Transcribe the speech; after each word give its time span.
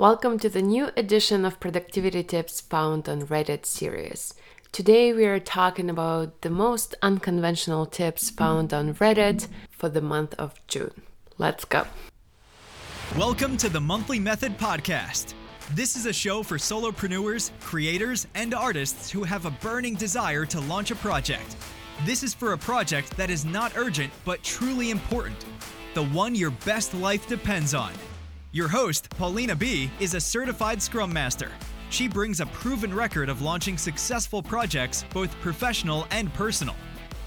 Welcome 0.00 0.38
to 0.38 0.48
the 0.48 0.62
new 0.62 0.88
edition 0.96 1.44
of 1.44 1.60
Productivity 1.60 2.22
Tips 2.22 2.62
found 2.62 3.06
on 3.06 3.26
Reddit 3.26 3.66
series. 3.66 4.32
Today 4.72 5.12
we 5.12 5.26
are 5.26 5.38
talking 5.38 5.90
about 5.90 6.40
the 6.40 6.48
most 6.48 6.94
unconventional 7.02 7.84
tips 7.84 8.30
found 8.30 8.72
on 8.72 8.94
Reddit 8.94 9.48
for 9.70 9.90
the 9.90 10.00
month 10.00 10.34
of 10.38 10.54
June. 10.68 11.02
Let's 11.36 11.66
go. 11.66 11.84
Welcome 13.18 13.58
to 13.58 13.68
the 13.68 13.82
Monthly 13.82 14.18
Method 14.18 14.56
Podcast. 14.56 15.34
This 15.74 15.96
is 15.96 16.06
a 16.06 16.14
show 16.14 16.42
for 16.42 16.56
solopreneurs, 16.56 17.50
creators, 17.60 18.26
and 18.34 18.54
artists 18.54 19.10
who 19.10 19.22
have 19.22 19.44
a 19.44 19.50
burning 19.50 19.96
desire 19.96 20.46
to 20.46 20.60
launch 20.60 20.90
a 20.90 20.96
project. 20.96 21.56
This 22.06 22.22
is 22.22 22.32
for 22.32 22.54
a 22.54 22.58
project 22.58 23.14
that 23.18 23.28
is 23.28 23.44
not 23.44 23.76
urgent 23.76 24.14
but 24.24 24.42
truly 24.42 24.92
important, 24.92 25.44
the 25.92 26.06
one 26.06 26.34
your 26.34 26.52
best 26.64 26.94
life 26.94 27.28
depends 27.28 27.74
on. 27.74 27.92
Your 28.52 28.66
host, 28.66 29.10
Paulina 29.10 29.54
B., 29.54 29.92
is 30.00 30.14
a 30.14 30.20
certified 30.20 30.82
Scrum 30.82 31.12
Master. 31.12 31.52
She 31.88 32.08
brings 32.08 32.40
a 32.40 32.46
proven 32.46 32.92
record 32.92 33.28
of 33.28 33.42
launching 33.42 33.78
successful 33.78 34.42
projects, 34.42 35.04
both 35.14 35.30
professional 35.40 36.04
and 36.10 36.34
personal. 36.34 36.74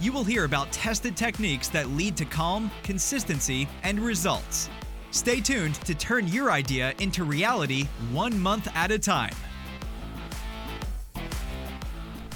You 0.01 0.11
will 0.11 0.25
hear 0.25 0.43
about 0.43 0.69
tested 0.73 1.15
techniques 1.15 1.69
that 1.69 1.91
lead 1.91 2.17
to 2.17 2.25
calm, 2.25 2.69
consistency, 2.83 3.69
and 3.83 4.01
results. 4.01 4.69
Stay 5.11 5.39
tuned 5.39 5.75
to 5.85 5.95
turn 5.95 6.27
your 6.27 6.51
idea 6.51 6.93
into 6.99 7.23
reality 7.23 7.85
one 8.11 8.37
month 8.37 8.67
at 8.75 8.91
a 8.91 8.99
time. 8.99 9.33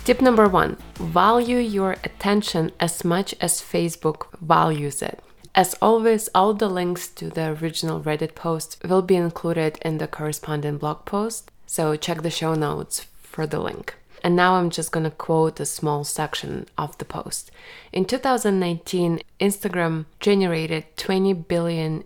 Tip 0.06 0.22
number 0.22 0.48
one 0.48 0.78
value 0.95 1.58
your 1.58 1.98
attention 2.06 2.72
as 2.80 3.04
much 3.04 3.36
as 3.42 3.59
Facebook 3.59 4.28
values 4.40 5.02
it. 5.02 5.22
As 5.58 5.74
always, 5.82 6.30
all 6.36 6.54
the 6.54 6.70
links 6.70 7.08
to 7.08 7.32
the 7.32 7.58
original 7.60 8.00
Reddit 8.00 8.36
post 8.36 8.78
will 8.88 9.02
be 9.02 9.16
included 9.16 9.80
in 9.82 9.98
the 9.98 10.08
corresponding 10.08 10.78
blog 10.78 11.06
post, 11.06 11.50
so 11.66 11.96
check 11.96 12.22
the 12.22 12.30
show 12.30 12.54
notes 12.54 13.08
for 13.24 13.48
the 13.48 13.60
link. 13.60 13.96
And 14.23 14.36
now 14.36 14.58
I'm 14.58 14.70
just 14.70 14.92
gonna 14.92 15.09
quote 15.09 15.59
a 15.59 15.66
small 15.66 16.04
section 16.04 16.68
of 16.78 16.96
the 17.00 17.06
post. 17.06 17.50
In 17.92 18.06
2019, 18.06 19.22
Instagram 19.40 20.06
generated 20.20 20.96
$20 20.96 21.48
billion 21.48 22.03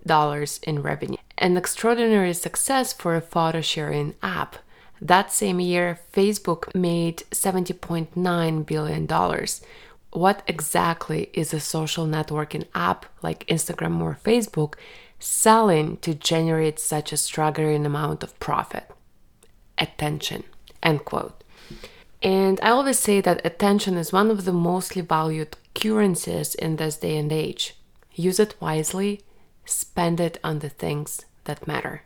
in 0.64 0.82
revenue, 0.82 1.18
an 1.38 1.58
extraordinary 1.58 2.34
success 2.34 2.94
for 2.94 3.18
a 3.18 3.22
photo 3.22 3.60
sharing 3.60 4.16
app. 4.24 4.56
That 5.02 5.34
same 5.34 5.60
year, 5.60 6.00
Facebook 6.14 6.74
made 6.74 7.24
$70.9 7.32 8.66
billion, 8.66 9.08
what 10.12 10.44
exactly 10.46 11.30
is 11.34 11.54
a 11.54 11.60
social 11.60 12.06
networking 12.06 12.68
app 12.76 13.06
like 13.22 13.48
Instagram 13.48 14.02
or 14.02 14.20
Facebook 14.24 14.76
selling 15.20 15.98
to 15.98 16.14
generate 16.14 16.80
such 16.80 17.14
a 17.14 17.18
staggering 17.18 17.86
amount 17.86 18.24
of 18.24 18.38
profit? 18.40 18.90
Attention. 19.78 20.44
End 20.84 21.06
quote. 21.06 21.44
And 22.22 22.60
I 22.62 22.70
always 22.70 23.00
say 23.00 23.22
that 23.22 23.46
attention 23.46 23.98
is 23.98 24.14
one 24.14 24.30
of 24.30 24.46
the 24.46 24.54
mostly 24.54 25.02
valued 25.02 25.58
currencies 25.74 26.54
in 26.56 26.76
this 26.76 26.98
day 26.98 27.18
and 27.18 27.32
age. 27.32 27.76
Use 28.14 28.40
it 28.40 28.56
wisely, 28.60 29.22
spend 29.66 30.20
it 30.20 30.40
on 30.44 30.60
the 30.60 30.70
things 30.70 31.26
that 31.46 31.66
matter. 31.68 32.04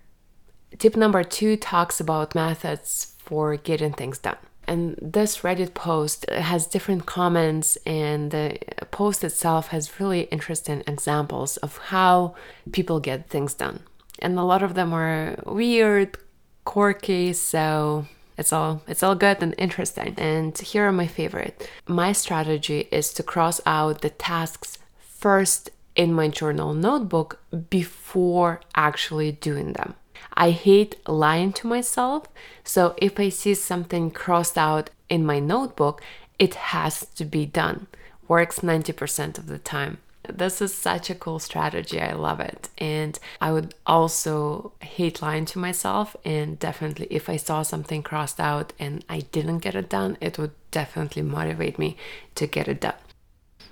Tip 0.78 0.96
number 0.96 1.24
two 1.24 1.58
talks 1.58 2.00
about 2.00 2.36
methods 2.36 3.16
for 3.18 3.56
getting 3.58 3.94
things 3.94 4.20
done. 4.20 4.38
And 4.68 4.98
this 5.02 5.40
Reddit 5.40 5.74
post 5.74 6.30
has 6.30 6.68
different 6.68 7.06
comments, 7.06 7.78
and 7.86 8.32
the 8.32 8.58
post 8.92 9.24
itself 9.24 9.68
has 9.68 10.00
really 10.00 10.24
interesting 10.24 10.84
examples 10.88 11.58
of 11.58 11.78
how 11.78 12.36
people 12.72 13.00
get 13.00 13.30
things 13.30 13.54
done. 13.54 13.82
And 14.20 14.40
a 14.40 14.44
lot 14.44 14.64
of 14.64 14.74
them 14.74 14.94
are 14.94 15.36
weird, 15.46 16.18
quirky, 16.64 17.34
so 17.34 18.06
it's 18.38 18.52
all 18.52 18.82
it's 18.88 19.04
all 19.04 19.16
good 19.16 19.42
and 19.42 19.56
interesting. 19.58 20.16
And 20.18 20.58
here 20.58 20.88
are 20.88 20.92
my 20.92 21.08
favorite. 21.08 21.70
My 21.88 22.12
strategy 22.12 22.88
is 22.92 23.14
to 23.14 23.24
cross 23.24 23.62
out 23.66 24.02
the 24.02 24.10
tasks 24.10 24.78
first 24.98 25.70
in 25.96 26.14
my 26.14 26.28
journal 26.28 26.74
notebook 26.74 27.40
before 27.70 28.62
actually 28.76 29.32
doing 29.32 29.74
them. 29.74 29.96
I 30.34 30.52
hate 30.52 30.96
lying 31.08 31.54
to 31.54 31.68
myself. 31.68 32.28
So 32.64 32.96
if 32.98 33.20
I 33.20 33.30
see 33.30 33.54
something 33.54 34.12
crossed 34.12 34.58
out 34.58 34.90
in 35.10 35.26
my 35.26 35.40
notebook, 35.40 36.02
it 36.40 36.56
has 36.56 37.06
to 37.16 37.26
be 37.26 37.46
done. 37.46 37.88
Works 38.28 38.60
90% 38.60 39.38
of 39.38 39.48
the 39.48 39.60
time. 39.60 40.00
This 40.28 40.62
is 40.62 40.74
such 40.74 41.10
a 41.10 41.16
cool 41.16 41.40
strategy. 41.40 42.02
I 42.02 42.14
love 42.14 42.40
it. 42.40 42.70
And 42.78 43.18
I 43.40 43.52
would 43.52 43.76
also 43.86 44.72
hate 44.82 45.22
lying 45.22 45.46
to 45.46 45.60
myself. 45.60 46.16
And 46.26 46.58
definitely, 46.58 47.08
if 47.10 47.30
I 47.30 47.38
saw 47.38 47.62
something 47.62 48.02
crossed 48.02 48.40
out 48.40 48.74
and 48.80 49.06
I 49.08 49.20
didn't 49.20 49.60
get 49.60 49.76
it 49.76 49.90
done, 49.90 50.18
it 50.20 50.38
would 50.38 50.52
definitely 50.72 51.22
motivate 51.22 51.78
me 51.78 51.98
to 52.36 52.48
get 52.48 52.68
it 52.68 52.82
done. 52.82 52.96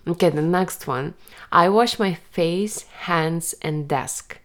Okay, 0.06 0.30
the 0.30 0.42
next 0.42 0.86
one 0.86 1.14
I 1.52 1.70
wash 1.70 1.98
my 1.98 2.14
face, 2.14 2.84
hands, 2.84 3.56
and 3.62 3.88
desk. 3.88 4.40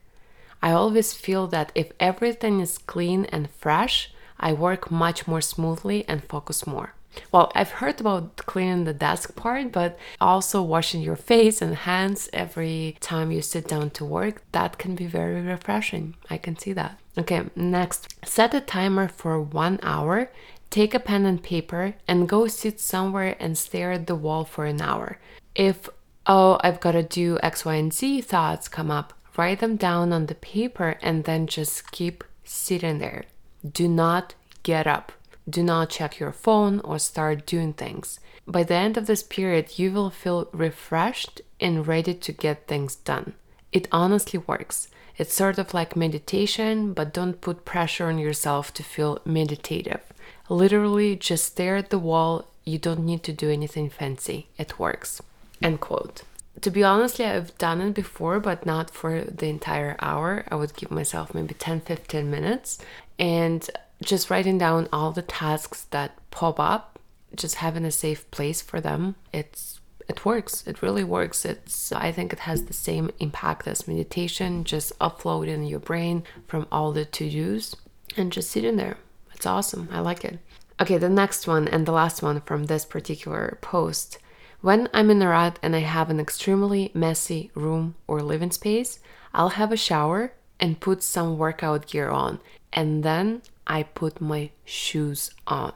I 0.63 0.73
always 0.73 1.13
feel 1.15 1.47
that 1.49 1.73
if 1.75 1.93
everything 2.01 2.61
is 2.61 2.79
clean 2.79 3.25
and 3.27 3.51
fresh, 3.51 4.11
I 4.41 4.53
work 4.53 4.91
much 4.91 5.27
more 5.27 5.41
smoothly 5.41 6.05
and 6.09 6.25
focus 6.25 6.67
more. 6.67 6.95
Well, 7.33 7.51
I've 7.55 7.71
heard 7.71 8.01
about 8.01 8.37
cleaning 8.37 8.85
the 8.85 8.93
desk 8.93 9.35
part, 9.35 9.73
but 9.73 9.99
also 10.21 10.63
washing 10.63 11.01
your 11.01 11.17
face 11.17 11.61
and 11.61 11.75
hands 11.75 12.29
every 12.33 12.97
time 13.01 13.33
you 13.33 13.43
sit 13.43 13.67
down 13.67 13.91
to 13.91 14.05
work, 14.05 14.43
that 14.53 14.79
can 14.79 14.95
be 14.95 15.07
very 15.07 15.41
refreshing. 15.41 16.15
I 16.31 16.39
can 16.39 16.57
see 16.57 16.73
that. 16.75 16.99
Okay, 17.17 17.43
next, 17.57 18.15
set 18.25 18.55
a 18.55 18.61
timer 18.61 19.09
for 19.09 19.41
one 19.41 19.81
hour. 19.83 20.31
Take 20.71 20.95
a 20.95 21.01
pen 21.01 21.25
and 21.27 21.43
paper 21.43 21.95
and 22.07 22.29
go 22.29 22.47
sit 22.47 22.79
somewhere 22.79 23.37
and 23.41 23.57
stare 23.57 23.93
at 23.93 24.07
the 24.07 24.15
wall 24.15 24.45
for 24.45 24.67
an 24.67 24.81
hour. 24.81 25.19
If, 25.55 25.89
oh, 26.27 26.59
I've 26.63 26.79
got 26.79 26.93
to 26.93 27.03
do 27.03 27.39
X, 27.43 27.65
Y, 27.65 27.75
and 27.75 27.93
Z 27.93 28.21
thoughts 28.21 28.69
come 28.69 28.91
up, 28.91 29.15
write 29.39 29.61
them 29.61 29.77
down 29.77 30.13
on 30.13 30.27
the 30.27 30.35
paper 30.35 30.99
and 31.01 31.25
then 31.25 31.47
just 31.47 31.93
keep 31.93 32.25
sitting 32.45 32.99
there. 32.99 33.25
Do 33.65 33.89
not 33.89 34.35
get 34.65 34.87
up. 34.87 35.13
Do 35.49 35.63
not 35.63 35.91
check 35.91 36.19
your 36.19 36.33
phone 36.33 36.81
or 36.81 36.99
start 36.99 37.47
doing 37.47 37.73
things. 37.73 38.21
By 38.47 38.65
the 38.65 38.75
end 38.75 38.97
of 38.97 39.07
this 39.07 39.23
period, 39.23 39.79
you 39.79 39.93
will 39.93 40.11
feel 40.11 40.49
refreshed 40.53 41.41
and 41.61 41.87
ready 41.87 42.15
to 42.15 42.33
get 42.33 42.67
things 42.67 42.97
done. 42.97 43.35
It 43.73 43.89
honestly 43.93 44.41
works. 44.47 44.89
It's 45.17 45.35
sort 45.35 45.59
of 45.59 45.73
like 45.73 45.97
meditation, 45.97 46.93
but 46.93 47.15
don't 47.15 47.41
put 47.41 47.65
pressure 47.65 48.07
on 48.07 48.19
yourself 48.19 48.75
to 48.75 48.83
feel 48.83 49.21
meditative. 49.25 50.01
Literally, 50.49 51.17
just 51.17 51.45
stare 51.45 51.77
at 51.77 51.91
the 51.91 51.99
wall. 51.99 52.47
You 52.65 52.79
don't 52.79 53.05
need 53.05 53.23
to 53.25 53.33
do 53.33 53.51
anything 53.51 53.89
fancy. 53.91 54.49
It 54.59 54.79
works. 54.79 55.23
End 55.63 55.81
quote 55.81 56.23
to 56.61 56.71
be 56.71 56.83
honestly, 56.83 57.25
I've 57.25 57.57
done 57.59 57.81
it 57.81 57.95
before, 57.95 58.41
but 58.41 58.67
not 58.67 58.91
for 58.91 59.23
the 59.23 59.47
entire 59.47 59.97
hour. 60.01 60.45
I 60.51 60.57
would 60.57 60.75
give 60.75 60.91
myself 60.91 61.35
maybe 61.35 61.55
10 61.55 61.81
15 61.81 62.31
minutes 62.31 62.79
and 63.19 63.69
just 64.03 64.31
writing 64.31 64.59
down 64.59 64.89
all 64.93 65.13
the 65.13 65.23
tasks 65.23 65.87
that 65.91 66.17
pop 66.31 66.61
up, 66.61 66.99
just 67.35 67.57
having 67.57 67.85
a 67.85 67.91
safe 67.91 68.31
place 68.31 68.63
for 68.63 68.81
them. 68.81 69.17
It's 69.33 69.81
it 70.09 70.25
works. 70.25 70.67
It 70.67 70.81
really 70.81 71.05
works. 71.05 71.45
It's 71.45 71.93
I 71.93 72.13
think 72.13 72.33
it 72.33 72.41
has 72.41 72.65
the 72.65 72.73
same 72.73 73.11
impact 73.19 73.67
as 73.67 73.87
meditation, 73.87 74.65
just 74.65 74.93
uploading 75.01 75.65
your 75.65 75.81
brain 75.81 76.25
from 76.47 76.67
all 76.73 76.93
the 76.93 77.05
to-dos 77.05 77.77
and 78.17 78.33
just 78.33 78.51
sitting 78.51 78.77
there. 78.77 78.97
It's 79.35 79.47
awesome. 79.47 79.89
I 79.93 80.01
like 80.01 80.25
it. 80.25 80.39
Okay, 80.81 80.97
the 80.97 81.09
next 81.09 81.47
one 81.47 81.69
and 81.69 81.85
the 81.85 81.93
last 81.93 82.23
one 82.23 82.41
from 82.41 82.65
this 82.65 82.85
particular 82.85 83.59
post 83.61 84.19
when 84.61 84.89
I'm 84.93 85.11
in 85.11 85.23
a 85.23 85.29
rut 85.29 85.59
and 85.63 85.77
I 85.77 85.81
have 85.81 86.11
an 86.11 86.19
extremely 86.19 86.91
messy 86.95 87.51
room 87.55 87.95
or 88.07 88.23
living 88.23 88.51
space, 88.51 88.99
I'll 89.33 89.51
have 89.51 89.73
a 89.73 89.77
shower 89.77 90.33
and 90.59 90.81
put 90.81 91.03
some 91.03 91.39
workout 91.39 91.87
gear 91.87 92.09
on, 92.09 92.41
and 92.73 93.05
then 93.05 93.43
I 93.67 93.85
put 93.85 94.21
my 94.21 94.51
shoes 94.65 95.31
on. 95.47 95.73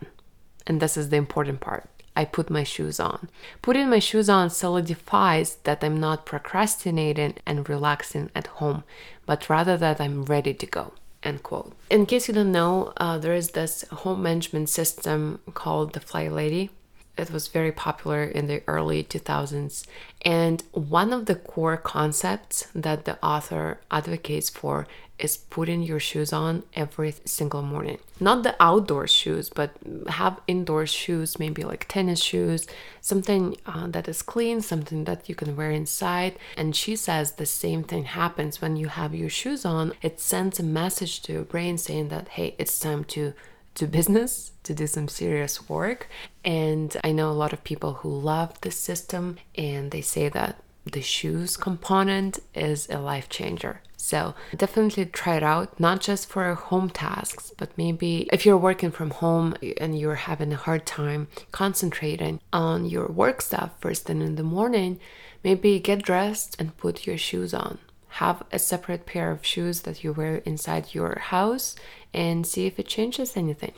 And 0.66 0.80
this 0.80 0.96
is 0.96 1.10
the 1.10 1.16
important 1.16 1.60
part. 1.60 1.88
I 2.16 2.24
put 2.24 2.50
my 2.50 2.62
shoes 2.64 3.00
on. 3.00 3.28
Putting 3.62 3.88
my 3.88 3.98
shoes 3.98 4.28
on 4.28 4.50
solidifies 4.50 5.56
that 5.64 5.82
I'm 5.82 5.98
not 5.98 6.26
procrastinating 6.26 7.36
and 7.46 7.68
relaxing 7.68 8.30
at 8.34 8.48
home, 8.58 8.84
but 9.24 9.48
rather 9.48 9.76
that 9.78 10.00
I'm 10.00 10.24
ready 10.24 10.52
to 10.54 10.66
go. 10.66 10.92
End 11.22 11.42
quote. 11.42 11.72
In 11.88 12.04
case 12.04 12.28
you 12.28 12.34
don't 12.34 12.52
know, 12.52 12.92
uh, 12.96 13.16
there 13.16 13.32
is 13.32 13.52
this 13.52 13.84
home 13.90 14.22
management 14.22 14.68
system 14.68 15.38
called 15.54 15.92
the 15.92 16.00
Fly 16.00 16.28
Lady 16.28 16.70
it 17.16 17.30
was 17.30 17.48
very 17.48 17.72
popular 17.72 18.24
in 18.24 18.46
the 18.46 18.62
early 18.66 19.04
2000s. 19.04 19.84
And 20.22 20.62
one 20.72 21.12
of 21.12 21.26
the 21.26 21.34
core 21.34 21.76
concepts 21.76 22.66
that 22.74 23.04
the 23.04 23.22
author 23.24 23.80
advocates 23.90 24.48
for 24.48 24.86
is 25.18 25.36
putting 25.36 25.82
your 25.82 26.00
shoes 26.00 26.32
on 26.32 26.64
every 26.74 27.14
single 27.24 27.62
morning. 27.62 27.98
Not 28.18 28.42
the 28.42 28.56
outdoor 28.58 29.06
shoes, 29.06 29.50
but 29.50 29.70
have 30.08 30.40
indoor 30.48 30.86
shoes, 30.86 31.38
maybe 31.38 31.62
like 31.62 31.86
tennis 31.86 32.20
shoes, 32.20 32.66
something 33.00 33.56
uh, 33.64 33.86
that 33.88 34.08
is 34.08 34.22
clean, 34.22 34.60
something 34.62 35.04
that 35.04 35.28
you 35.28 35.34
can 35.34 35.54
wear 35.54 35.70
inside. 35.70 36.36
And 36.56 36.74
she 36.74 36.96
says 36.96 37.32
the 37.32 37.46
same 37.46 37.84
thing 37.84 38.04
happens 38.04 38.60
when 38.60 38.76
you 38.76 38.88
have 38.88 39.14
your 39.14 39.30
shoes 39.30 39.64
on. 39.64 39.92
It 40.02 40.18
sends 40.18 40.58
a 40.58 40.64
message 40.64 41.22
to 41.22 41.32
your 41.32 41.44
brain 41.44 41.78
saying 41.78 42.08
that, 42.08 42.28
hey, 42.30 42.56
it's 42.58 42.78
time 42.78 43.04
to 43.04 43.34
do 43.74 43.86
business, 43.86 44.52
to 44.64 44.74
do 44.74 44.86
some 44.86 45.08
serious 45.08 45.68
work. 45.68 46.08
And 46.44 46.96
I 47.02 47.12
know 47.12 47.30
a 47.30 47.32
lot 47.32 47.52
of 47.52 47.64
people 47.64 47.94
who 47.94 48.08
love 48.08 48.60
this 48.60 48.76
system 48.76 49.38
and 49.56 49.90
they 49.90 50.02
say 50.02 50.28
that 50.28 50.62
the 50.84 51.00
shoes 51.00 51.56
component 51.56 52.40
is 52.54 52.88
a 52.90 52.98
life 52.98 53.28
changer. 53.28 53.80
So 53.96 54.34
definitely 54.56 55.06
try 55.06 55.36
it 55.36 55.44
out, 55.44 55.78
not 55.78 56.00
just 56.00 56.28
for 56.28 56.52
home 56.54 56.90
tasks, 56.90 57.52
but 57.56 57.70
maybe 57.78 58.28
if 58.32 58.44
you're 58.44 58.58
working 58.58 58.90
from 58.90 59.10
home 59.10 59.54
and 59.78 59.96
you're 59.96 60.16
having 60.16 60.52
a 60.52 60.56
hard 60.56 60.86
time 60.86 61.28
concentrating 61.52 62.40
on 62.52 62.84
your 62.84 63.06
work 63.06 63.40
stuff 63.40 63.70
first 63.78 64.06
thing 64.06 64.20
in 64.20 64.34
the 64.34 64.42
morning, 64.42 64.98
maybe 65.44 65.78
get 65.78 66.02
dressed 66.02 66.56
and 66.58 66.76
put 66.76 67.06
your 67.06 67.16
shoes 67.16 67.54
on. 67.54 67.78
Have 68.16 68.42
a 68.50 68.58
separate 68.58 69.06
pair 69.06 69.30
of 69.30 69.46
shoes 69.46 69.82
that 69.82 70.02
you 70.02 70.12
wear 70.12 70.38
inside 70.38 70.94
your 70.94 71.18
house 71.18 71.76
and 72.14 72.46
see 72.46 72.66
if 72.66 72.78
it 72.78 72.86
changes 72.86 73.36
anything. 73.36 73.74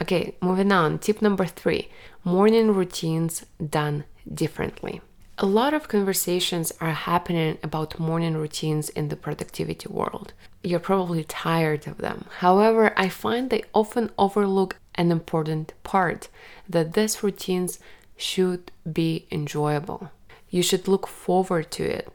Okay, 0.00 0.36
moving 0.40 0.72
on. 0.72 0.98
Tip 0.98 1.20
number 1.20 1.46
three 1.46 1.88
morning 2.24 2.72
routines 2.72 3.44
done 3.64 4.04
differently. 4.32 5.00
A 5.38 5.46
lot 5.46 5.72
of 5.72 5.88
conversations 5.88 6.70
are 6.80 6.92
happening 6.92 7.56
about 7.62 7.98
morning 7.98 8.36
routines 8.36 8.90
in 8.90 9.08
the 9.08 9.16
productivity 9.16 9.88
world. 9.88 10.34
You're 10.62 10.80
probably 10.80 11.24
tired 11.24 11.86
of 11.86 11.96
them. 11.96 12.26
However, 12.40 12.92
I 12.96 13.08
find 13.08 13.48
they 13.48 13.64
often 13.72 14.10
overlook 14.18 14.76
an 14.96 15.10
important 15.10 15.72
part 15.82 16.28
that 16.68 16.92
these 16.92 17.22
routines 17.22 17.78
should 18.18 18.70
be 18.90 19.26
enjoyable. 19.30 20.10
You 20.50 20.62
should 20.62 20.86
look 20.86 21.06
forward 21.06 21.70
to 21.72 21.84
it. 21.84 22.12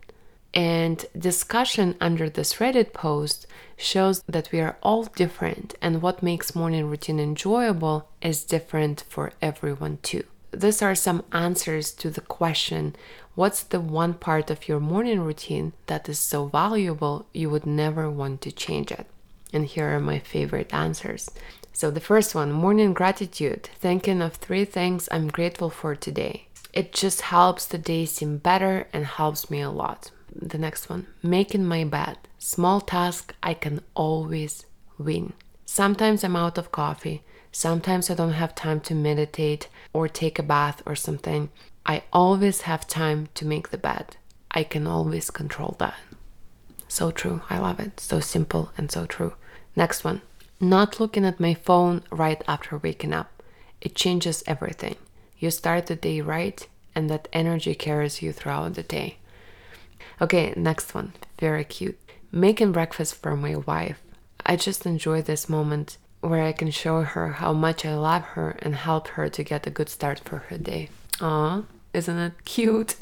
And 0.54 1.04
discussion 1.18 1.96
under 2.00 2.30
this 2.30 2.54
Reddit 2.56 2.94
post 2.94 3.48
shows 3.78 4.24
that 4.28 4.52
we 4.52 4.60
are 4.60 4.78
all 4.82 5.04
different, 5.04 5.76
and 5.82 6.02
what 6.02 6.24
makes 6.24 6.56
morning 6.56 6.90
routine 6.90 7.20
enjoyable 7.20 8.10
is 8.22 8.44
different 8.44 9.04
for 9.10 9.34
everyone 9.42 10.00
too 10.02 10.24
these 10.56 10.82
are 10.82 10.96
some 10.96 11.24
answers 11.32 11.92
to 11.92 12.10
the 12.10 12.22
question 12.22 12.96
what's 13.36 13.64
the 13.64 13.80
one 13.80 14.14
part 14.14 14.50
of 14.50 14.68
your 14.68 14.80
morning 14.80 15.20
routine 15.20 15.74
that 15.88 16.08
is 16.08 16.20
so 16.20 16.48
valuable 16.48 17.26
you 17.34 17.50
would 17.50 17.66
never 17.66 18.10
want 18.10 18.42
to 18.42 18.52
change 18.52 18.92
it? 18.92 19.06
And 19.52 19.66
here 19.66 19.96
are 19.96 20.00
my 20.00 20.20
favorite 20.20 20.74
answers. 20.74 21.30
So, 21.74 21.92
the 21.92 22.00
first 22.00 22.34
one 22.34 22.54
morning 22.54 22.94
gratitude, 22.94 23.70
thinking 23.78 24.22
of 24.22 24.36
three 24.36 24.64
things 24.64 25.10
I'm 25.12 25.28
grateful 25.28 25.70
for 25.70 25.96
today. 25.96 26.48
It 26.72 26.94
just 26.94 27.22
helps 27.22 27.66
the 27.66 27.78
day 27.78 28.06
seem 28.06 28.38
better 28.38 28.88
and 28.94 29.06
helps 29.06 29.50
me 29.50 29.62
a 29.62 29.70
lot. 29.70 30.12
The 30.36 30.58
next 30.58 30.90
one 30.90 31.08
making 31.24 31.66
my 31.66 31.84
bed, 31.86 32.18
small 32.38 32.82
task 32.82 33.34
I 33.42 33.54
can 33.54 33.82
always 33.96 34.66
win. 34.98 35.34
Sometimes 35.66 36.24
I'm 36.24 36.36
out 36.36 36.58
of 36.58 36.72
coffee, 36.72 37.24
sometimes 37.52 38.10
I 38.10 38.16
don't 38.16 38.34
have 38.34 38.54
time 38.54 38.80
to 38.82 38.94
meditate 38.94 39.70
or 39.94 40.08
take 40.08 40.38
a 40.38 40.44
bath 40.44 40.82
or 40.86 40.96
something, 40.96 41.50
I 41.86 42.04
always 42.12 42.62
have 42.62 42.88
time 42.88 43.30
to 43.36 43.46
make 43.46 43.70
the 43.70 43.78
bed. 43.78 44.18
I 44.52 44.64
can 44.64 44.88
always 44.88 45.30
control 45.30 45.76
that. 45.80 45.96
So 46.88 47.12
true. 47.12 47.42
I 47.50 47.60
love 47.60 47.80
it. 47.80 48.00
So 48.00 48.20
simple 48.20 48.72
and 48.78 48.92
so 48.92 49.06
true. 49.06 49.34
Next 49.76 50.04
one. 50.04 50.22
Not 50.60 51.00
looking 51.00 51.26
at 51.26 51.40
my 51.40 51.54
phone 51.54 52.04
right 52.10 52.42
after 52.48 52.78
waking 52.78 53.14
up. 53.14 53.44
It 53.82 53.96
changes 53.96 54.44
everything. 54.48 54.96
You 55.38 55.52
start 55.52 55.88
the 55.88 55.96
day 55.96 56.22
right, 56.22 56.66
and 56.96 57.10
that 57.10 57.28
energy 57.34 57.76
carries 57.76 58.22
you 58.22 58.32
throughout 58.32 58.76
the 58.76 58.84
day. 58.84 59.18
Okay, 60.22 60.54
next 60.56 60.94
one. 60.94 61.14
Very 61.40 61.64
cute. 61.64 62.00
Making 62.32 62.72
breakfast 62.72 63.16
for 63.16 63.36
my 63.36 63.56
wife. 63.56 64.02
I 64.46 64.56
just 64.56 64.86
enjoy 64.86 65.22
this 65.22 65.50
moment 65.50 65.98
where 66.22 66.44
I 66.44 66.54
can 66.54 66.72
show 66.72 67.02
her 67.02 67.34
how 67.34 67.54
much 67.54 67.86
I 67.86 67.96
love 67.96 68.24
her 68.36 68.52
and 68.60 68.76
help 68.76 69.10
her 69.10 69.30
to 69.30 69.44
get 69.44 69.68
a 69.68 69.70
good 69.70 69.90
start 69.90 70.22
for 70.26 70.38
her 70.38 70.58
day. 70.58 70.90
Aw, 71.22 71.64
isn't 71.94 72.18
it 72.18 72.46
cute? 72.46 72.96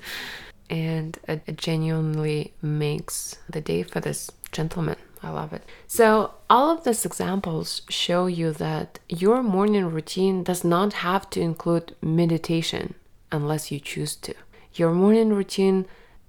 And 0.69 1.17
it, 1.27 1.57
genuinely 1.57 2.53
makes 2.61 3.37
the 3.49 3.61
day 3.61 3.83
for 3.83 3.99
this 3.99 4.31
gentleman. 4.51 4.95
I 5.21 5.29
love 5.29 5.53
it. 5.53 5.63
So, 5.87 6.33
all 6.49 6.69
of 6.69 6.83
these 6.83 7.05
examples 7.05 7.83
show 7.89 8.25
you 8.27 8.51
that 8.53 8.99
your 9.07 9.41
morning 9.41 9.85
routine 9.89 10.43
does 10.43 10.63
not 10.65 10.93
have 10.93 11.29
to 11.31 11.39
include 11.41 11.95
meditation 12.01 12.95
unless 13.31 13.71
you 13.71 13.79
choose 13.79 14.15
to. 14.17 14.33
Your 14.73 14.91
morning 14.93 15.29
routine 15.33 15.85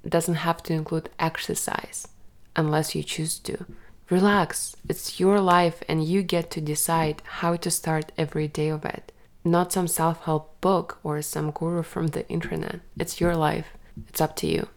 doesn't 0.08 0.34
have 0.46 0.62
to 0.64 0.72
include 0.72 1.10
exercise 1.18 2.08
unless 2.56 2.94
you 2.94 3.02
choose 3.02 3.38
to. 3.40 3.66
Relax, 4.10 4.76
it's 4.88 5.18
your 5.18 5.40
life 5.40 5.82
and 5.88 6.04
you 6.04 6.22
get 6.22 6.50
to 6.50 6.60
decide 6.60 7.22
how 7.24 7.56
to 7.56 7.70
start 7.70 8.12
every 8.18 8.46
day 8.46 8.68
of 8.68 8.84
it. 8.84 9.12
Not 9.44 9.72
some 9.72 9.88
self 9.88 10.24
help 10.24 10.60
book 10.60 10.98
or 11.02 11.20
some 11.22 11.50
guru 11.50 11.82
from 11.82 12.08
the 12.08 12.28
internet. 12.28 12.80
It's 12.98 13.20
your 13.20 13.36
life, 13.36 13.68
it's 14.08 14.20
up 14.20 14.36
to 14.36 14.46
you. 14.46 14.68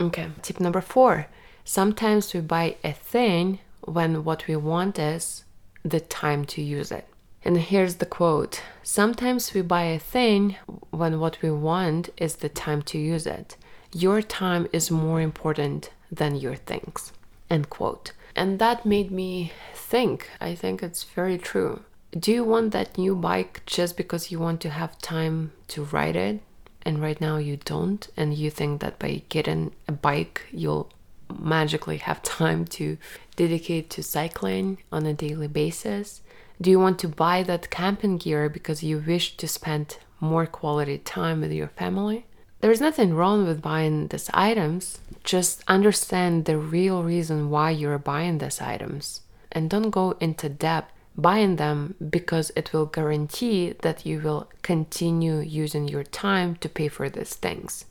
Okay, 0.00 0.28
tip 0.42 0.60
number 0.60 0.80
four 0.80 1.26
sometimes 1.64 2.34
we 2.34 2.40
buy 2.40 2.74
a 2.82 2.92
thing 2.92 3.58
when 3.82 4.24
what 4.24 4.46
we 4.48 4.56
want 4.56 4.98
is 4.98 5.44
the 5.84 6.00
time 6.00 6.44
to 6.44 6.62
use 6.62 6.90
it. 6.90 7.06
And 7.44 7.56
here's 7.56 7.96
the 7.96 8.06
quote 8.06 8.62
Sometimes 8.82 9.54
we 9.54 9.62
buy 9.62 9.84
a 9.84 9.98
thing 9.98 10.56
when 10.90 11.20
what 11.20 11.40
we 11.42 11.50
want 11.50 12.10
is 12.16 12.36
the 12.36 12.48
time 12.48 12.82
to 12.82 12.98
use 12.98 13.26
it. 13.26 13.56
Your 13.92 14.22
time 14.22 14.68
is 14.72 14.90
more 14.90 15.20
important 15.20 15.90
than 16.12 16.36
your 16.36 16.54
things. 16.54 17.12
End 17.48 17.70
quote. 17.70 18.12
And 18.36 18.58
that 18.58 18.86
made 18.86 19.10
me 19.10 19.52
think. 19.74 20.30
I 20.40 20.54
think 20.54 20.82
it's 20.82 21.02
very 21.04 21.38
true. 21.38 21.82
Do 22.18 22.32
you 22.32 22.44
want 22.44 22.72
that 22.72 22.98
new 22.98 23.14
bike 23.14 23.62
just 23.66 23.96
because 23.96 24.30
you 24.30 24.38
want 24.38 24.60
to 24.62 24.70
have 24.70 24.98
time 24.98 25.52
to 25.68 25.84
ride 25.84 26.16
it? 26.16 26.40
And 26.82 27.02
right 27.02 27.20
now 27.20 27.36
you 27.36 27.56
don't, 27.56 28.08
and 28.16 28.32
you 28.32 28.50
think 28.50 28.80
that 28.80 28.98
by 28.98 29.22
getting 29.28 29.72
a 29.86 29.92
bike, 29.92 30.42
you'll 30.50 30.90
magically 31.38 31.98
have 31.98 32.22
time 32.22 32.64
to 32.64 32.96
dedicate 33.36 33.90
to 33.90 34.02
cycling 34.02 34.78
on 34.90 35.06
a 35.06 35.14
daily 35.14 35.48
basis? 35.48 36.22
Do 36.60 36.70
you 36.70 36.78
want 36.78 36.98
to 37.00 37.08
buy 37.08 37.42
that 37.44 37.70
camping 37.70 38.18
gear 38.18 38.48
because 38.48 38.82
you 38.82 39.02
wish 39.04 39.36
to 39.36 39.48
spend 39.48 39.98
more 40.20 40.46
quality 40.46 40.98
time 40.98 41.40
with 41.40 41.52
your 41.52 41.68
family? 41.68 42.26
There's 42.60 42.80
nothing 42.80 43.14
wrong 43.14 43.46
with 43.46 43.62
buying 43.62 44.08
these 44.08 44.28
items. 44.34 45.00
Just 45.24 45.64
understand 45.66 46.44
the 46.44 46.58
real 46.58 47.02
reason 47.02 47.48
why 47.48 47.70
you're 47.70 47.98
buying 47.98 48.38
these 48.38 48.60
items. 48.60 49.22
And 49.50 49.70
don't 49.70 49.90
go 49.90 50.16
into 50.20 50.48
debt 50.48 50.90
buying 51.16 51.56
them 51.56 51.94
because 52.10 52.52
it 52.54 52.72
will 52.72 52.86
guarantee 52.86 53.74
that 53.80 54.04
you 54.06 54.20
will 54.20 54.48
continue 54.62 55.38
using 55.40 55.88
your 55.88 56.04
time 56.04 56.56
to 56.56 56.68
pay 56.68 56.88
for 56.88 57.08
these 57.08 57.34
things. 57.34 57.86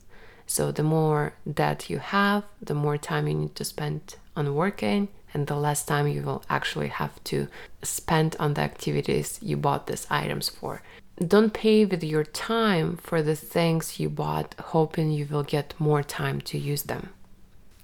So, 0.45 0.71
the 0.71 0.83
more 0.83 1.33
debt 1.51 1.89
you 1.89 1.99
have, 1.99 2.43
the 2.61 2.73
more 2.73 2.97
time 2.97 3.27
you 3.27 3.35
need 3.35 3.55
to 3.55 3.63
spend 3.63 4.15
on 4.35 4.55
working, 4.55 5.09
and 5.33 5.45
the 5.45 5.55
less 5.55 5.85
time 5.85 6.07
you 6.07 6.23
will 6.23 6.43
actually 6.49 6.87
have 6.87 7.23
to 7.25 7.47
spend 7.83 8.35
on 8.39 8.55
the 8.55 8.61
activities 8.61 9.37
you 9.41 9.57
bought 9.57 9.85
these 9.85 10.07
items 10.09 10.49
for. 10.49 10.81
Don't 11.25 11.53
pay 11.53 11.83
with 11.83 12.01
your 12.01 12.23
time 12.23 12.95
for 12.95 13.21
the 13.21 13.35
things 13.35 13.99
you 13.99 14.09
bought, 14.09 14.55
hoping 14.57 15.11
you 15.11 15.27
will 15.29 15.43
get 15.43 15.73
more 15.77 16.01
time 16.01 16.39
to 16.41 16.57
use 16.57 16.83
them. 16.83 17.09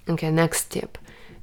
Okay, 0.08 0.30
next 0.30 0.70
tip 0.70 0.98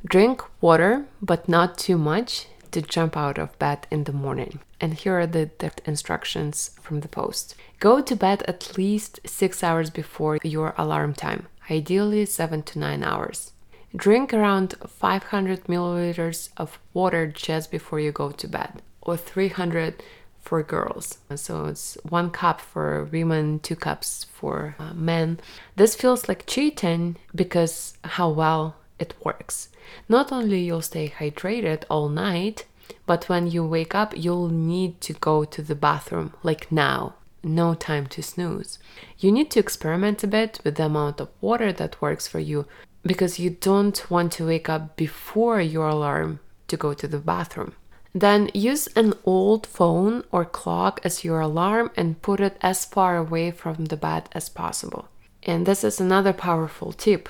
drink 0.05 0.41
water, 0.59 1.05
but 1.21 1.47
not 1.47 1.77
too 1.77 1.97
much 1.97 2.47
to 2.71 2.81
jump 2.81 3.15
out 3.15 3.37
of 3.37 3.57
bed 3.59 3.87
in 3.91 4.03
the 4.03 4.11
morning. 4.11 4.59
And 4.81 4.95
here 4.95 5.19
are 5.19 5.27
the, 5.27 5.49
instructions 5.85 6.71
from 6.81 6.99
the 7.01 7.07
post 7.07 7.55
go 7.79 8.01
to 8.01 8.15
bed 8.15 8.43
at 8.47 8.77
least 8.77 9.19
six 9.25 9.63
hours 9.63 9.89
before 9.89 10.39
your 10.43 10.73
alarm 10.77 11.13
time, 11.13 11.47
ideally 11.69 12.25
seven 12.25 12.63
to 12.63 12.79
nine 12.79 13.03
hours. 13.03 13.51
Drink 13.95 14.33
around 14.33 14.73
500 14.87 15.65
milliliters 15.65 16.49
of 16.57 16.79
water 16.93 17.27
just 17.27 17.69
before 17.69 17.99
you 17.99 18.11
go 18.11 18.31
to 18.31 18.47
bed, 18.47 18.81
or 19.01 19.15
300 19.15 20.01
for 20.43 20.61
girls. 20.61 21.17
So 21.35 21.65
it's 21.65 21.97
one 22.07 22.29
cup 22.29 22.61
for 22.61 23.05
women, 23.11 23.59
two 23.59 23.75
cups 23.75 24.25
for 24.25 24.75
uh, 24.77 24.93
men. 24.93 25.39
This 25.75 25.95
feels 25.95 26.27
like 26.27 26.45
cheating 26.45 27.15
because 27.33 27.97
how 28.03 28.29
well 28.29 28.75
it 28.99 29.15
works. 29.23 29.69
Not 30.07 30.31
only 30.31 30.59
you'll 30.61 30.81
stay 30.81 31.09
hydrated 31.09 31.83
all 31.89 32.09
night, 32.09 32.65
but 33.05 33.27
when 33.29 33.47
you 33.47 33.65
wake 33.65 33.95
up, 33.95 34.13
you'll 34.15 34.49
need 34.49 35.01
to 35.01 35.13
go 35.13 35.45
to 35.45 35.61
the 35.61 35.75
bathroom 35.75 36.33
like 36.43 36.71
now. 36.71 37.15
No 37.43 37.73
time 37.73 38.07
to 38.07 38.21
snooze. 38.21 38.79
You 39.17 39.31
need 39.31 39.49
to 39.51 39.59
experiment 39.59 40.23
a 40.23 40.27
bit 40.27 40.59
with 40.63 40.75
the 40.75 40.85
amount 40.85 41.19
of 41.19 41.29
water 41.41 41.73
that 41.73 42.01
works 42.01 42.27
for 42.27 42.39
you. 42.39 42.65
because 43.05 43.37
you 43.39 43.49
don't 43.49 44.09
want 44.09 44.31
to 44.33 44.47
wake 44.47 44.69
up 44.69 44.95
before 44.95 45.59
your 45.59 45.87
alarm 45.89 46.39
to 46.67 46.77
go 46.77 46.93
to 46.93 47.07
the 47.07 47.19
bathroom. 47.19 47.73
Then 48.13 48.51
use 48.53 48.87
an 48.95 49.13
old 49.25 49.65
phone 49.65 50.23
or 50.31 50.45
clock 50.45 51.01
as 51.03 51.23
your 51.23 51.39
alarm 51.39 51.91
and 51.95 52.21
put 52.21 52.39
it 52.39 52.57
as 52.61 52.85
far 52.85 53.17
away 53.17 53.51
from 53.51 53.85
the 53.85 53.97
bed 53.97 54.29
as 54.33 54.49
possible. 54.49 55.07
And 55.41 55.65
this 55.65 55.83
is 55.83 55.99
another 55.99 56.33
powerful 56.33 56.93
tip. 56.93 57.27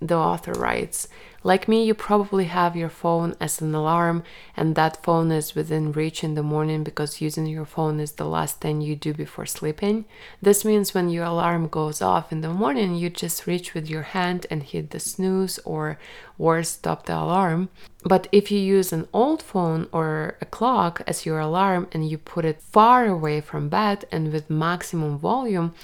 The 0.00 0.16
author 0.16 0.52
writes 0.52 1.08
like 1.42 1.68
me, 1.68 1.84
you 1.84 1.94
probably 1.94 2.44
have 2.44 2.76
your 2.76 2.90
phone 2.90 3.34
as 3.40 3.62
an 3.62 3.74
alarm, 3.74 4.24
and 4.54 4.74
that 4.74 5.02
phone 5.02 5.32
is 5.32 5.54
within 5.54 5.90
reach 5.90 6.22
in 6.22 6.34
the 6.34 6.42
morning 6.42 6.84
because 6.84 7.22
using 7.22 7.46
your 7.46 7.64
phone 7.64 7.98
is 7.98 8.12
the 8.12 8.26
last 8.26 8.60
thing 8.60 8.82
you 8.82 8.94
do 8.94 9.14
before 9.14 9.46
sleeping. 9.46 10.04
This 10.42 10.66
means 10.66 10.92
when 10.92 11.08
your 11.08 11.24
alarm 11.24 11.68
goes 11.68 12.02
off 12.02 12.30
in 12.30 12.42
the 12.42 12.52
morning, 12.52 12.94
you 12.94 13.08
just 13.08 13.46
reach 13.46 13.72
with 13.72 13.88
your 13.88 14.02
hand 14.02 14.46
and 14.50 14.62
hit 14.62 14.90
the 14.90 15.00
snooze 15.00 15.58
or 15.64 15.98
worse, 16.36 16.72
stop 16.72 17.06
the 17.06 17.16
alarm. 17.16 17.70
But 18.04 18.28
if 18.32 18.50
you 18.50 18.58
use 18.58 18.92
an 18.92 19.08
old 19.14 19.42
phone 19.42 19.88
or 19.92 20.36
a 20.42 20.44
clock 20.44 21.00
as 21.06 21.24
your 21.24 21.38
alarm 21.38 21.88
and 21.92 22.06
you 22.06 22.18
put 22.18 22.44
it 22.44 22.60
far 22.60 23.06
away 23.06 23.40
from 23.40 23.70
bed 23.70 24.04
and 24.12 24.30
with 24.30 24.50
maximum 24.50 25.18
volume, 25.18 25.74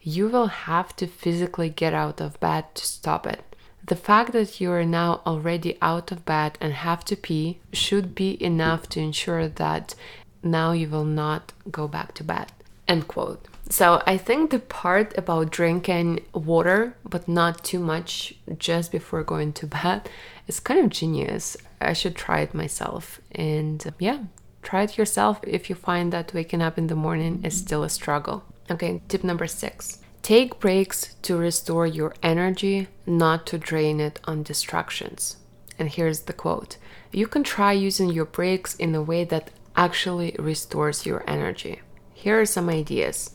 you 0.00 0.28
will 0.28 0.46
have 0.46 0.94
to 0.96 1.08
physically 1.08 1.68
get 1.68 1.94
out 1.94 2.20
of 2.20 2.38
bed 2.38 2.72
to 2.76 2.86
stop 2.86 3.26
it. 3.26 3.49
The 3.84 3.96
fact 3.96 4.32
that 4.32 4.60
you 4.60 4.70
are 4.70 4.84
now 4.84 5.20
already 5.26 5.78
out 5.80 6.12
of 6.12 6.24
bed 6.24 6.58
and 6.60 6.72
have 6.72 7.04
to 7.06 7.16
pee 7.16 7.58
should 7.72 8.14
be 8.14 8.42
enough 8.42 8.88
to 8.90 9.00
ensure 9.00 9.48
that 9.48 9.94
now 10.42 10.72
you 10.72 10.88
will 10.88 11.04
not 11.04 11.52
go 11.70 11.88
back 11.88 12.14
to 12.14 12.24
bed. 12.24 12.52
End 12.86 13.08
quote. 13.08 13.46
So 13.68 14.02
I 14.06 14.16
think 14.16 14.50
the 14.50 14.58
part 14.58 15.16
about 15.16 15.50
drinking 15.50 16.24
water, 16.34 16.96
but 17.08 17.28
not 17.28 17.64
too 17.64 17.78
much 17.78 18.34
just 18.58 18.90
before 18.90 19.22
going 19.22 19.52
to 19.54 19.66
bed, 19.66 20.08
is 20.48 20.58
kind 20.60 20.80
of 20.80 20.90
genius. 20.90 21.56
I 21.80 21.92
should 21.92 22.16
try 22.16 22.40
it 22.40 22.52
myself. 22.52 23.20
And 23.30 23.86
uh, 23.86 23.92
yeah, 23.98 24.24
try 24.62 24.82
it 24.82 24.98
yourself 24.98 25.40
if 25.46 25.70
you 25.70 25.76
find 25.76 26.12
that 26.12 26.34
waking 26.34 26.62
up 26.62 26.78
in 26.78 26.88
the 26.88 26.96
morning 26.96 27.42
is 27.44 27.56
still 27.56 27.84
a 27.84 27.88
struggle. 27.88 28.44
Okay, 28.70 29.02
tip 29.08 29.24
number 29.24 29.46
six 29.46 29.99
Take 30.22 30.60
breaks 30.60 31.14
to 31.22 31.36
restore 31.36 31.86
your 31.86 32.14
energy, 32.22 32.88
not 33.06 33.46
to 33.46 33.58
drain 33.58 34.00
it 34.00 34.20
on 34.24 34.42
distractions. 34.42 35.36
And 35.78 35.88
here's 35.88 36.22
the 36.22 36.34
quote 36.34 36.76
You 37.10 37.26
can 37.26 37.42
try 37.42 37.72
using 37.72 38.10
your 38.10 38.26
breaks 38.26 38.76
in 38.76 38.94
a 38.94 39.02
way 39.02 39.24
that 39.24 39.50
actually 39.76 40.36
restores 40.38 41.06
your 41.06 41.24
energy. 41.26 41.80
Here 42.12 42.38
are 42.38 42.46
some 42.46 42.68
ideas 42.68 43.30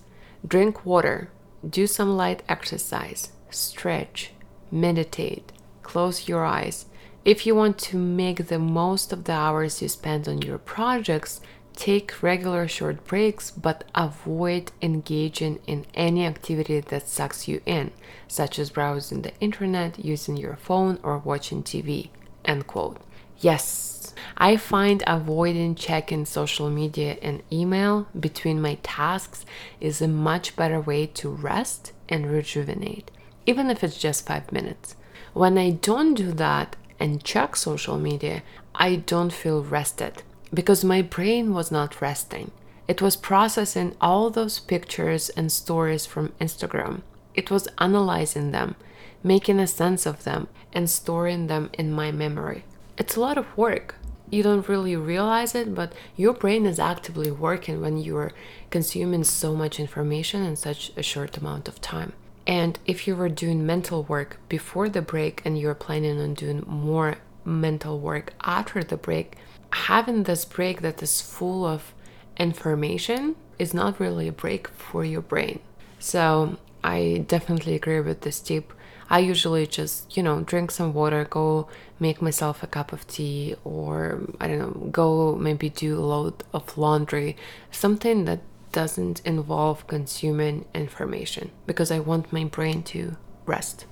drink 0.47 0.85
water, 0.85 1.31
do 1.67 1.87
some 1.87 2.15
light 2.15 2.43
exercise, 2.47 3.31
stretch, 3.49 4.31
meditate, 4.71 5.51
close 5.81 6.27
your 6.27 6.45
eyes. 6.45 6.85
If 7.23 7.47
you 7.47 7.55
want 7.55 7.79
to 7.79 7.97
make 7.97 8.47
the 8.47 8.59
most 8.59 9.11
of 9.11 9.23
the 9.23 9.33
hours 9.33 9.81
you 9.81 9.87
spend 9.87 10.27
on 10.27 10.43
your 10.43 10.59
projects, 10.59 11.41
Take 11.75 12.24
regular 12.24 12.67
short 12.70 13.05
breaks, 13.05 13.51
but 13.51 13.84
avoid 13.94 14.72
engaging 14.82 15.60
in 15.67 15.86
any 15.94 16.25
activity 16.25 16.79
that 16.79 17.08
sucks 17.08 17.48
you 17.48 17.62
in, 17.65 17.91
such 18.27 18.58
as 18.58 18.70
browsing 18.70 19.22
the 19.22 19.38
internet, 19.39 20.03
using 20.03 20.38
your 20.38 20.55
phone, 20.55 21.00
or 21.03 21.17
watching 21.17 21.63
TV. 21.63 22.10
End 22.46 22.65
quote. 22.65 23.01
Yes, 23.39 24.13
I 24.38 24.55
find 24.55 25.03
avoiding 25.05 25.75
checking 25.75 26.25
social 26.25 26.70
media 26.70 27.17
and 27.22 27.44
email 27.51 28.08
between 28.17 28.62
my 28.62 28.75
tasks 28.82 29.46
is 29.82 30.01
a 30.01 30.08
much 30.08 30.55
better 30.55 30.79
way 30.79 31.05
to 31.08 31.29
rest 31.29 31.91
and 32.08 32.32
rejuvenate, 32.32 33.12
even 33.46 33.70
if 33.70 33.84
it's 33.84 34.00
just 34.00 34.25
five 34.25 34.51
minutes. 34.51 34.96
When 35.34 35.58
I 35.58 35.72
don't 35.72 36.13
do 36.13 36.32
that 36.32 36.77
and 37.00 37.24
check 37.24 37.58
social 37.58 37.98
media, 37.98 38.44
I 38.74 38.96
don't 38.96 39.34
feel 39.34 39.62
rested 39.62 40.24
because 40.53 40.83
my 40.83 41.01
brain 41.01 41.53
was 41.53 41.71
not 41.71 42.01
resting. 42.01 42.51
It 42.87 43.01
was 43.01 43.15
processing 43.15 43.95
all 43.99 44.29
those 44.29 44.59
pictures 44.59 45.29
and 45.29 45.51
stories 45.51 46.05
from 46.05 46.33
Instagram. 46.39 47.01
It 47.33 47.49
was 47.49 47.67
analyzing 47.79 48.51
them, 48.51 48.75
making 49.23 49.59
a 49.59 49.67
sense 49.67 50.05
of 50.05 50.23
them, 50.23 50.47
and 50.71 50.89
storing 50.89 51.47
them 51.47 51.69
in 51.73 51.91
my 51.91 52.11
memory. 52.11 52.63
It's 52.97 53.15
a 53.15 53.19
lot 53.19 53.37
of 53.37 53.57
work. 53.57 53.95
You 54.29 54.43
don't 54.43 54.67
really 54.69 54.95
realize 54.95 55.55
it, 55.55 55.75
but 55.75 55.93
your 56.15 56.33
brain 56.33 56.65
is 56.65 56.79
actively 56.79 57.31
working 57.31 57.81
when 57.81 57.97
you're 57.97 58.31
consuming 58.69 59.23
so 59.23 59.55
much 59.55 59.79
information 59.79 60.43
in 60.43 60.55
such 60.55 60.91
a 60.95 61.03
short 61.03 61.37
amount 61.37 61.67
of 61.67 61.81
time. 61.81 62.13
And 62.47 62.77
if 62.85 63.07
you 63.07 63.15
were 63.15 63.29
doing 63.29 63.65
mental 63.65 64.03
work 64.03 64.37
before 64.49 64.89
the 64.89 65.01
break 65.01 65.41
and 65.43 65.57
you're 65.57 65.75
planning 65.75 66.19
on 66.19 66.35
doing 66.35 66.63
more 66.67 67.15
mental 67.43 67.99
work 67.99 68.33
after 68.43 68.83
the 68.83 68.97
break, 68.97 69.37
having 69.75 70.24
this 70.24 70.46
break 70.46 70.82
that 70.82 71.03
is 71.03 71.22
full 71.22 71.65
of 71.65 71.94
information 72.38 73.36
is 73.60 73.74
not 73.74 74.00
really 74.00 74.27
a 74.27 74.32
break 74.32 74.70
for 74.70 75.03
your 75.03 75.22
brain. 75.22 75.60
So 76.00 76.58
I 76.84 77.25
definitely 77.27 77.75
agree 77.75 78.00
with 78.00 78.22
this 78.22 78.39
tip. 78.39 78.72
I 79.10 79.20
usually 79.20 79.67
just, 79.67 80.15
you 80.15 80.24
know, 80.24 80.41
drink 80.41 80.72
some 80.72 80.94
water, 80.94 81.25
go 81.25 81.67
make 82.00 82.22
myself 82.22 82.63
a 82.63 82.67
cup 82.67 82.94
of 82.94 83.05
tea, 83.05 83.55
or 83.63 84.22
I 84.39 84.48
don't 84.48 84.60
know, 84.60 84.88
go 84.91 85.36
maybe 85.36 85.70
do 85.70 86.00
a 86.00 86.01
load 86.01 86.44
of 86.53 86.77
laundry, 86.77 87.36
something 87.70 88.25
that 88.25 88.39
doesn't 88.72 89.22
involve 89.25 89.88
consuming 89.88 90.65
information 90.74 91.51
because 91.67 91.91
I 91.91 92.00
want 92.00 92.34
my 92.34 92.46
brain 92.46 92.82
to 92.84 93.17
rest. 93.46 93.86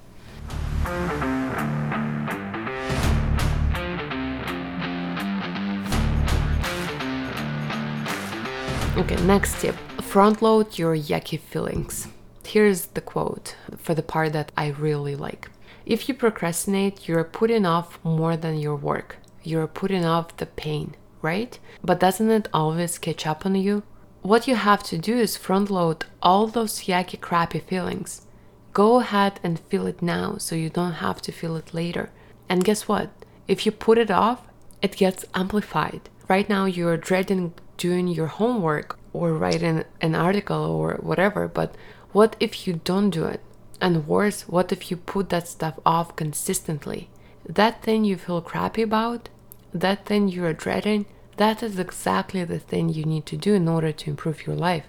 Okay, 8.96 9.16
next 9.26 9.60
tip 9.60 9.76
front 10.02 10.44
load 10.44 10.78
your 10.78 10.96
yucky 10.96 11.40
feelings. 11.40 12.08
Here's 12.46 12.86
the 12.86 13.02
quote 13.02 13.56
for 13.76 13.96
the 13.96 14.04
part 14.04 14.34
that 14.34 14.52
I 14.56 14.68
really 14.68 15.16
like. 15.16 15.50
If 15.88 16.08
you 16.08 16.14
procrastinate, 16.14 17.08
you're 17.08 17.24
putting 17.24 17.66
off 17.66 17.98
more 18.04 18.38
than 18.38 18.60
your 18.60 18.76
work. 18.76 19.18
You're 19.42 19.66
putting 19.66 20.06
off 20.06 20.38
the 20.38 20.46
pain, 20.46 20.96
right? 21.24 21.58
But 21.84 22.00
doesn't 22.00 22.30
it 22.30 22.50
always 22.54 23.00
catch 23.00 23.26
up 23.26 23.48
on 23.48 23.56
you? 23.56 23.82
What 24.22 24.48
you 24.48 24.54
have 24.54 24.84
to 24.84 25.00
do 25.00 25.18
is 25.18 25.38
front 25.38 25.72
load 25.72 26.06
all 26.22 26.46
those 26.46 26.82
yucky, 26.82 27.20
crappy 27.20 27.60
feelings. 27.60 28.28
Go 28.74 29.00
ahead 29.00 29.40
and 29.42 29.60
feel 29.60 29.88
it 29.88 30.04
now 30.04 30.38
so 30.38 30.54
you 30.54 30.70
don't 30.70 31.02
have 31.02 31.20
to 31.24 31.32
feel 31.32 31.56
it 31.56 31.74
later. 31.74 32.12
And 32.48 32.64
guess 32.64 32.88
what? 32.88 33.10
If 33.48 33.66
you 33.66 33.72
put 33.72 33.98
it 33.98 34.12
off, 34.12 34.44
it 34.84 34.98
gets 34.98 35.26
amplified. 35.34 36.10
Right 36.30 36.48
now, 36.48 36.66
you're 36.66 36.98
dreading 36.98 37.56
doing 37.78 38.08
your 38.08 38.28
homework 38.28 38.98
or 39.14 39.34
writing 39.34 39.84
an 40.02 40.16
article 40.16 40.64
or 40.64 41.00
whatever, 41.02 41.48
but 41.48 41.76
what 42.12 42.36
if 42.40 42.68
you 42.68 42.82
don't 42.84 43.10
do 43.10 43.26
it? 43.26 43.42
And 43.82 44.08
worse, 44.08 44.48
what 44.48 44.72
if 44.72 44.90
you 44.90 44.98
put 44.98 45.30
that 45.30 45.48
stuff 45.48 45.80
off 45.86 46.16
consistently? 46.16 47.10
That 47.48 47.82
thing 47.84 48.06
you 48.06 48.18
feel 48.18 48.42
crappy 48.42 48.82
about, 48.82 49.30
that 49.74 50.06
thing 50.06 50.28
you're 50.28 50.54
dreading, 50.54 51.06
that 51.38 51.64
is 51.64 51.80
exactly 51.80 52.44
the 52.44 52.60
thing 52.60 52.90
you 52.90 53.04
need 53.04 53.26
to 53.26 53.38
do 53.38 53.54
in 53.56 53.68
order 53.68 53.92
to 53.92 54.10
improve 54.10 54.46
your 54.46 54.56
life. 54.56 54.86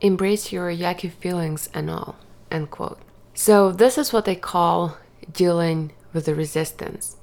Embrace 0.00 0.50
your 0.50 0.70
yucky 0.70 1.10
feelings 1.10 1.68
and 1.74 1.90
all. 1.90 2.16
End 2.50 2.70
quote. 2.70 2.98
So, 3.34 3.70
this 3.70 3.96
is 3.96 4.12
what 4.12 4.28
I 4.28 4.34
call 4.34 4.96
dealing 5.32 5.92
with 6.12 6.26
the 6.26 6.34
resistance. 6.34 7.16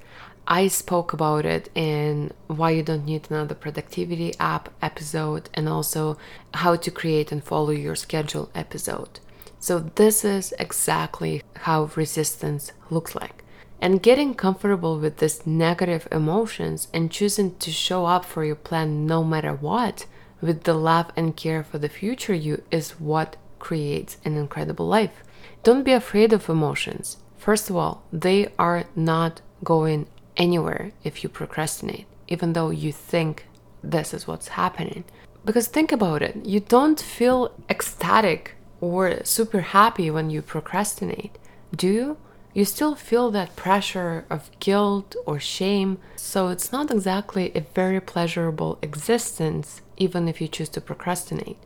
I 0.52 0.66
spoke 0.66 1.12
about 1.12 1.46
it 1.46 1.70
in 1.76 2.32
why 2.48 2.70
you 2.70 2.82
don't 2.82 3.04
need 3.04 3.30
another 3.30 3.54
productivity 3.54 4.34
app 4.40 4.68
episode 4.82 5.48
and 5.54 5.68
also 5.68 6.18
how 6.54 6.74
to 6.74 6.90
create 6.90 7.30
and 7.30 7.42
follow 7.42 7.70
your 7.70 7.94
schedule 7.94 8.50
episode. 8.52 9.20
So, 9.60 9.78
this 9.78 10.24
is 10.24 10.52
exactly 10.58 11.42
how 11.54 11.90
resistance 11.94 12.72
looks 12.90 13.14
like. 13.14 13.44
And 13.80 14.02
getting 14.02 14.34
comfortable 14.34 14.98
with 14.98 15.18
these 15.18 15.46
negative 15.46 16.08
emotions 16.10 16.88
and 16.92 17.12
choosing 17.12 17.54
to 17.58 17.70
show 17.70 18.06
up 18.06 18.24
for 18.24 18.44
your 18.44 18.56
plan 18.56 19.06
no 19.06 19.22
matter 19.22 19.54
what, 19.54 20.06
with 20.40 20.64
the 20.64 20.74
love 20.74 21.12
and 21.14 21.36
care 21.36 21.62
for 21.62 21.78
the 21.78 21.88
future 21.88 22.34
you, 22.34 22.64
is 22.72 22.98
what 22.98 23.36
creates 23.60 24.16
an 24.24 24.36
incredible 24.36 24.88
life. 24.88 25.22
Don't 25.62 25.84
be 25.84 25.92
afraid 25.92 26.32
of 26.32 26.48
emotions. 26.48 27.18
First 27.38 27.70
of 27.70 27.76
all, 27.76 28.02
they 28.12 28.48
are 28.58 28.86
not 28.96 29.42
going 29.62 30.08
anywhere 30.36 30.92
if 31.04 31.22
you 31.22 31.28
procrastinate, 31.28 32.06
even 32.28 32.52
though 32.52 32.70
you 32.70 32.92
think 32.92 33.46
this 33.82 34.12
is 34.14 34.26
what's 34.26 34.48
happening. 34.48 35.04
Because 35.44 35.68
think 35.68 35.90
about 35.92 36.22
it, 36.22 36.44
you 36.44 36.60
don't 36.60 37.00
feel 37.00 37.52
ecstatic 37.68 38.56
or 38.80 39.24
super 39.24 39.60
happy 39.60 40.10
when 40.10 40.30
you 40.30 40.42
procrastinate, 40.42 41.38
do 41.74 41.88
you? 41.88 42.16
You 42.52 42.64
still 42.64 42.96
feel 42.96 43.30
that 43.30 43.54
pressure 43.54 44.24
of 44.28 44.50
guilt 44.58 45.14
or 45.24 45.38
shame, 45.38 45.98
so 46.16 46.48
it's 46.48 46.72
not 46.72 46.90
exactly 46.90 47.52
a 47.54 47.60
very 47.74 48.00
pleasurable 48.00 48.78
existence, 48.82 49.82
even 49.96 50.26
if 50.26 50.40
you 50.40 50.48
choose 50.48 50.68
to 50.70 50.80
procrastinate. 50.80 51.58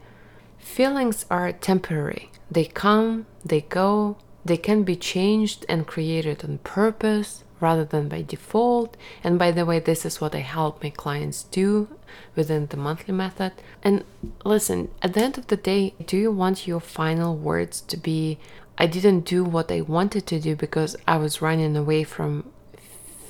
Feelings 0.58 1.24
are 1.30 1.52
temporary, 1.52 2.30
they 2.50 2.66
come, 2.66 3.26
they 3.44 3.62
go, 3.62 4.16
They 4.44 4.58
can 4.58 4.82
be 4.82 4.96
changed 4.96 5.64
and 5.70 5.86
created 5.86 6.44
on 6.44 6.58
purpose 6.58 7.43
rather 7.60 7.84
than 7.84 8.08
by 8.08 8.22
default. 8.22 8.96
And 9.22 9.38
by 9.38 9.50
the 9.50 9.64
way, 9.64 9.78
this 9.78 10.04
is 10.04 10.20
what 10.20 10.34
I 10.34 10.40
help 10.40 10.82
my 10.82 10.90
clients 10.90 11.44
do 11.44 11.88
within 12.36 12.66
the 12.66 12.76
monthly 12.76 13.14
method. 13.14 13.52
And 13.82 14.04
listen, 14.44 14.90
at 15.02 15.14
the 15.14 15.22
end 15.22 15.38
of 15.38 15.46
the 15.46 15.56
day, 15.56 15.94
do 16.04 16.16
you 16.16 16.30
want 16.30 16.66
your 16.66 16.80
final 16.80 17.36
words 17.36 17.80
to 17.82 17.96
be 17.96 18.38
I 18.76 18.86
didn't 18.86 19.20
do 19.20 19.44
what 19.44 19.70
I 19.70 19.82
wanted 19.82 20.26
to 20.26 20.40
do 20.40 20.56
because 20.56 20.96
I 21.06 21.16
was 21.16 21.40
running 21.40 21.76
away 21.76 22.02
from 22.02 22.50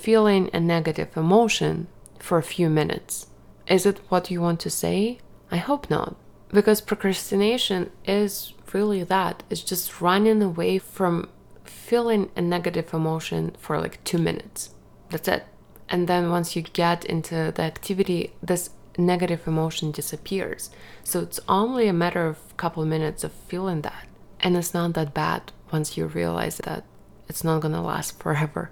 feeling 0.01 0.49
a 0.53 0.61
negative 0.61 1.17
emotion 1.17 1.89
for 2.19 2.39
a 2.39 2.43
few 2.43 2.71
minutes? 2.71 3.27
Is 3.67 3.85
it 3.85 4.01
what 4.09 4.31
you 4.31 4.41
want 4.41 4.61
to 4.61 4.71
say? 4.71 5.19
I 5.51 5.59
hope 5.59 5.91
not. 5.91 6.17
Because 6.49 6.81
procrastination 6.81 7.91
is 8.07 8.55
really 8.73 9.05
that 9.05 9.43
it's 9.51 9.63
just 9.63 10.01
running 10.01 10.43
away 10.43 10.79
from 10.79 11.29
feeling 11.65 12.31
a 12.37 12.43
negative 12.43 12.93
emotion 12.95 13.55
for 13.59 13.81
like 13.81 14.03
two 14.05 14.19
minutes. 14.19 14.71
That's 15.11 15.29
it. 15.29 15.45
And 15.89 16.09
then 16.09 16.31
once 16.31 16.57
you 16.57 16.63
get 16.63 17.05
into 17.05 17.53
the 17.55 17.63
activity, 17.63 18.33
this 18.43 18.71
negative 18.97 19.47
emotion 19.47 19.91
disappears. 19.91 20.71
So 21.03 21.21
it's 21.21 21.41
only 21.49 21.89
a 21.89 21.93
matter 21.93 22.27
of 22.27 22.39
a 22.51 22.55
couple 22.55 22.85
minutes 22.85 23.25
of 23.25 23.33
feeling 23.33 23.83
that. 23.83 24.07
And 24.41 24.57
it's 24.57 24.75
not 24.75 24.95
that 24.95 25.15
bad 25.15 25.53
once 25.73 25.97
you 25.97 26.07
realize 26.07 26.59
that 26.59 26.85
it's 27.29 27.45
not 27.45 27.61
gonna 27.61 27.83
last 27.83 28.19
forever. 28.19 28.71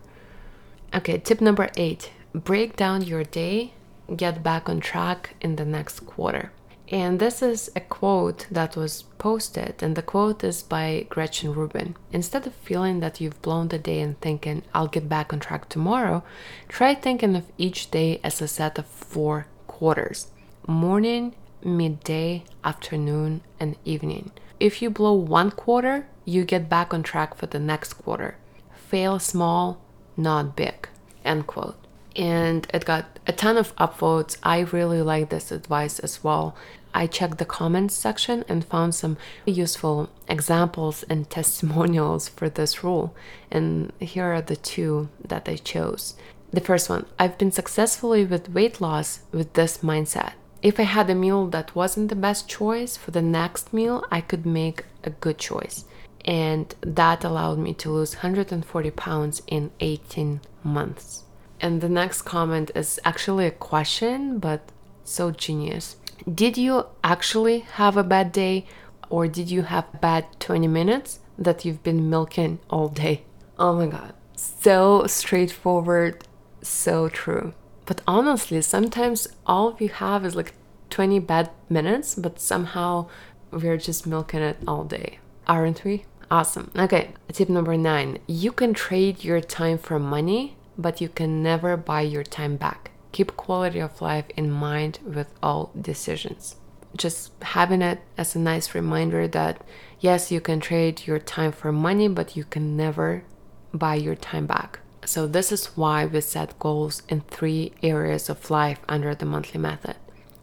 Okay, 0.95 1.19
tip 1.19 1.41
number 1.41 1.71
eight 1.77 2.11
break 2.35 2.77
down 2.77 3.03
your 3.03 3.25
day, 3.25 3.73
get 4.17 4.43
back 4.43 4.69
on 4.69 4.81
track 4.81 5.35
in 5.41 5.57
the 5.57 5.65
next 5.65 6.01
quarter. 6.01 6.53
And 6.93 7.19
this 7.19 7.41
is 7.41 7.71
a 7.75 7.81
quote 7.81 8.47
that 8.51 8.77
was 8.77 9.05
posted, 9.17 9.83
and 9.83 9.97
the 9.97 10.03
quote 10.03 10.45
is 10.45 10.63
by 10.63 11.07
Gretchen 11.09 11.55
Rubin. 11.55 11.97
Instead 12.13 12.47
of 12.47 12.53
feeling 12.55 13.01
that 13.01 13.19
you've 13.19 13.41
blown 13.41 13.69
the 13.69 13.79
day 13.79 14.01
and 14.01 14.21
thinking, 14.21 14.63
I'll 14.75 14.89
get 14.89 15.09
back 15.09 15.33
on 15.33 15.41
track 15.41 15.71
tomorrow, 15.71 16.23
try 16.69 16.95
thinking 16.95 17.35
of 17.35 17.51
each 17.57 17.91
day 17.91 18.21
as 18.23 18.43
a 18.43 18.47
set 18.47 18.79
of 18.79 18.87
four 18.87 19.47
quarters 19.67 20.27
morning, 20.67 21.35
midday, 21.65 22.45
afternoon, 22.63 23.41
and 23.59 23.75
evening. 23.87 24.31
If 24.61 24.83
you 24.83 24.91
blow 24.91 25.15
one 25.15 25.51
quarter, 25.51 26.07
you 26.27 26.45
get 26.45 26.69
back 26.69 26.93
on 26.93 27.03
track 27.03 27.35
for 27.35 27.47
the 27.47 27.59
next 27.59 27.95
quarter. 27.95 28.37
Fail 28.77 29.19
small, 29.19 29.81
not 30.17 30.55
big. 30.55 30.89
End 31.25 31.47
quote 31.47 31.82
and 32.16 32.66
it 32.73 32.85
got 32.85 33.19
a 33.26 33.33
ton 33.33 33.57
of 33.57 33.75
upvotes. 33.76 34.37
I 34.42 34.61
really 34.61 35.02
like 35.02 35.31
this 35.31 35.52
advice 35.52 35.99
as 35.99 36.23
well. 36.23 36.57
I 36.95 37.07
checked 37.07 37.38
the 37.38 37.45
comments 37.45 37.95
section 37.95 38.45
and 38.49 38.64
found 38.64 38.95
some 38.95 39.16
useful 39.47 40.11
examples 40.28 41.04
and 41.04 41.28
testimonials 41.38 42.28
for 42.28 42.49
this 42.49 42.85
rule. 42.85 43.14
And 43.50 43.92
here 43.99 44.26
are 44.26 44.42
the 44.42 44.57
two 44.57 45.09
that 45.26 45.49
I 45.49 45.57
chose. 45.57 46.14
The 46.52 46.61
first 46.61 46.90
one 46.90 47.07
I've 47.19 47.38
been 47.38 47.52
successfully 47.52 48.25
with 48.25 48.50
weight 48.50 48.81
loss 48.81 49.21
with 49.33 49.54
this 49.54 49.78
mindset. 49.78 50.33
If 50.61 50.78
I 50.78 50.85
had 50.85 51.11
a 51.11 51.14
meal 51.14 51.47
that 51.49 51.75
wasn't 51.75 52.09
the 52.09 52.14
best 52.14 52.49
choice 52.49 52.97
for 52.97 53.11
the 53.11 53.23
next 53.23 53.73
meal, 53.73 54.04
I 54.12 54.21
could 54.21 54.47
make 54.47 54.85
a 55.02 55.11
good 55.11 55.38
choice. 55.38 55.87
And 56.25 56.73
that 56.83 57.25
allowed 57.25 57.59
me 57.59 57.75
to 57.75 57.90
lose 57.90 58.16
140 58.16 58.90
pounds 58.92 59.42
in 59.49 59.73
18 59.81 60.40
months. 60.62 61.25
And 61.62 61.81
the 61.81 61.88
next 61.88 62.23
comment 62.23 62.73
is 62.75 62.99
actually 63.04 63.47
a 63.47 63.52
question, 63.52 64.40
but 64.40 64.73
so 65.04 65.31
genius. 65.31 65.97
Did 66.33 66.59
you 66.59 66.87
actually 67.04 67.61
have 67.61 67.97
a 67.97 68.04
bad 68.04 68.33
day 68.33 68.66
or 69.09 69.28
did 69.28 69.50
you 69.50 69.62
have 69.62 70.00
bad 70.00 70.26
20 70.40 70.66
minutes 70.66 71.21
that 71.38 71.64
you've 71.64 71.83
been 71.83 72.11
milking 72.11 72.59
all 72.69 72.88
day? 72.88 73.25
Oh 73.59 73.75
my 73.75 73.87
god. 73.87 74.14
So 74.35 75.07
straightforward, 75.07 76.25
so 76.62 77.09
true. 77.09 77.54
But 77.87 78.00
honestly, 78.07 78.61
sometimes 78.62 79.28
all 79.47 79.76
we 79.78 79.87
have 79.87 80.25
is 80.25 80.35
like 80.35 80.54
20 80.90 81.21
bad 81.21 81.50
minutes, 81.69 82.14
but 82.14 82.40
somehow 82.40 83.09
we're 83.50 83.76
just 83.76 84.07
milking 84.07 84.42
it 84.42 84.57
all 84.66 84.85
day. 84.85 85.19
Aren't 85.47 85.85
we? 85.85 86.07
Awesome. 86.31 86.71
Okay, 86.75 87.11
tip 87.33 87.49
number 87.49 87.76
nine 87.76 88.19
you 88.26 88.50
can 88.52 88.73
trade 88.73 89.23
your 89.23 89.40
time 89.40 89.76
for 89.78 89.99
money, 89.99 90.57
but 90.76 91.00
you 91.00 91.09
can 91.09 91.43
never 91.43 91.76
buy 91.76 92.00
your 92.00 92.25
time 92.25 92.57
back 92.57 92.93
keep 93.12 93.37
quality 93.37 93.79
of 93.79 94.00
life 94.00 94.25
in 94.37 94.50
mind 94.50 94.99
with 95.05 95.33
all 95.43 95.71
decisions. 95.81 96.57
Just 96.97 97.33
having 97.43 97.83
it 97.83 98.00
as 98.19 98.35
a 98.35 98.38
nice 98.38 98.75
reminder 98.75 99.29
that 99.29 99.62
yes, 100.01 100.33
you 100.33 100.40
can 100.40 100.61
trade 100.61 101.07
your 101.07 101.18
time 101.18 101.53
for 101.53 101.73
money, 101.73 102.09
but 102.09 102.37
you 102.37 102.44
can 102.44 102.77
never 102.77 103.25
buy 103.73 103.94
your 103.94 104.16
time 104.16 104.47
back. 104.47 104.81
So, 105.05 105.27
this 105.27 105.51
is 105.53 105.66
why 105.77 106.07
we 106.07 106.20
set 106.20 106.59
goals 106.59 107.03
in 107.09 107.23
three 107.23 107.73
areas 107.83 108.29
of 108.29 108.51
life 108.51 108.79
under 108.88 109.14
the 109.14 109.27
monthly 109.27 109.61
method 109.61 109.97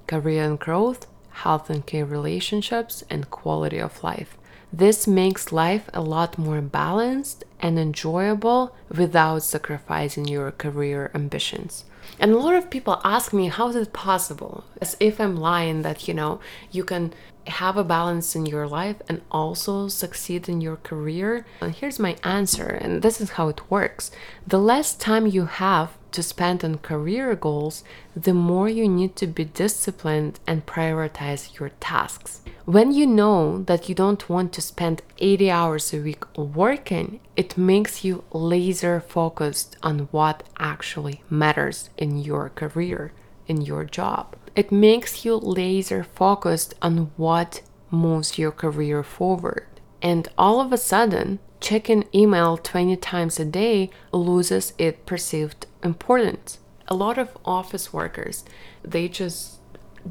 career 0.08 0.44
and 0.44 0.60
growth, 0.60 1.06
health 1.30 1.70
and 1.70 1.86
care 1.86 2.06
relationships, 2.06 3.04
and 3.12 3.30
quality 3.30 3.80
of 3.80 4.04
life. 4.04 4.39
This 4.72 5.08
makes 5.08 5.52
life 5.52 5.90
a 5.94 6.02
lot 6.02 6.38
more 6.38 6.62
balanced 6.62 7.44
and 7.60 7.80
enjoyable 7.80 8.76
without 8.90 9.44
sacrificing 9.44 10.28
your 10.28 10.52
career 10.52 11.12
ambitions. 11.16 11.86
And 12.20 12.32
a 12.32 12.38
lot 12.38 12.56
of 12.56 12.70
people 12.70 13.02
ask 13.04 13.34
me, 13.34 13.48
how 13.48 13.70
is 13.70 13.76
it 13.76 13.94
possible? 13.94 14.64
As 14.82 14.96
if 15.00 15.20
I'm 15.20 15.36
lying 15.36 15.82
that, 15.82 16.08
you 16.08 16.14
know, 16.14 16.40
you 16.72 16.84
can 16.84 17.14
have 17.48 17.78
a 17.78 17.84
balance 17.84 18.36
in 18.36 18.46
your 18.46 18.68
life 18.68 18.98
and 19.08 19.22
also 19.32 19.88
succeed 19.88 20.48
in 20.48 20.62
your 20.62 20.78
career. 20.78 21.46
And 21.62 21.74
here's 21.74 22.00
my 22.00 22.16
answer, 22.24 22.68
and 22.68 23.02
this 23.02 23.20
is 23.20 23.32
how 23.32 23.50
it 23.50 23.70
works. 23.72 24.12
The 24.46 24.60
less 24.60 24.94
time 24.94 25.26
you 25.28 25.46
have 25.46 25.98
to 26.12 26.24
spend 26.24 26.64
on 26.64 26.78
career 26.80 27.36
goals, 27.36 27.84
the 28.16 28.34
more 28.34 28.70
you 28.70 28.88
need 28.88 29.16
to 29.18 29.28
be 29.28 29.46
disciplined 29.46 30.40
and 30.48 30.66
prioritize 30.66 31.60
your 31.60 31.70
tasks. 31.80 32.42
When 32.66 32.92
you 32.92 33.08
know 33.08 33.64
that 33.64 33.90
you 33.90 33.96
don't 33.96 34.30
want 34.30 34.54
to 34.54 34.62
spend 34.62 35.02
80 35.18 35.50
hours 35.50 35.94
a 35.94 36.00
week 36.00 36.38
working, 36.38 37.20
it 37.36 37.58
makes 37.58 38.04
you 38.04 38.24
laser 38.32 39.00
focused 39.00 39.76
on 39.82 40.08
what 40.12 40.44
actually 40.60 41.24
matters 41.30 41.90
in 41.98 42.18
your 42.20 42.50
career, 42.50 43.12
in 43.48 43.62
your 43.62 43.86
job. 43.86 44.36
It 44.56 44.72
makes 44.72 45.26
you 45.26 45.36
laser 45.36 46.04
focused 46.04 46.74
on 46.82 47.12
what 47.18 47.62
moves 47.92 48.38
your 48.38 48.52
career 48.52 49.04
forward. 49.04 49.66
And 50.02 50.28
all 50.38 50.62
of 50.62 50.72
a 50.72 50.78
sudden, 50.78 51.40
checking 51.60 52.06
email 52.14 52.58
20 52.58 52.96
times 52.98 53.40
a 53.40 53.46
day 53.46 53.90
loses 54.12 54.74
its 54.78 55.00
perceived 55.06 55.66
importance. 55.84 56.60
A 56.88 56.96
lot 56.96 57.18
of 57.18 57.38
office 57.46 57.94
workers, 57.94 58.44
they 58.84 59.08
just 59.08 59.60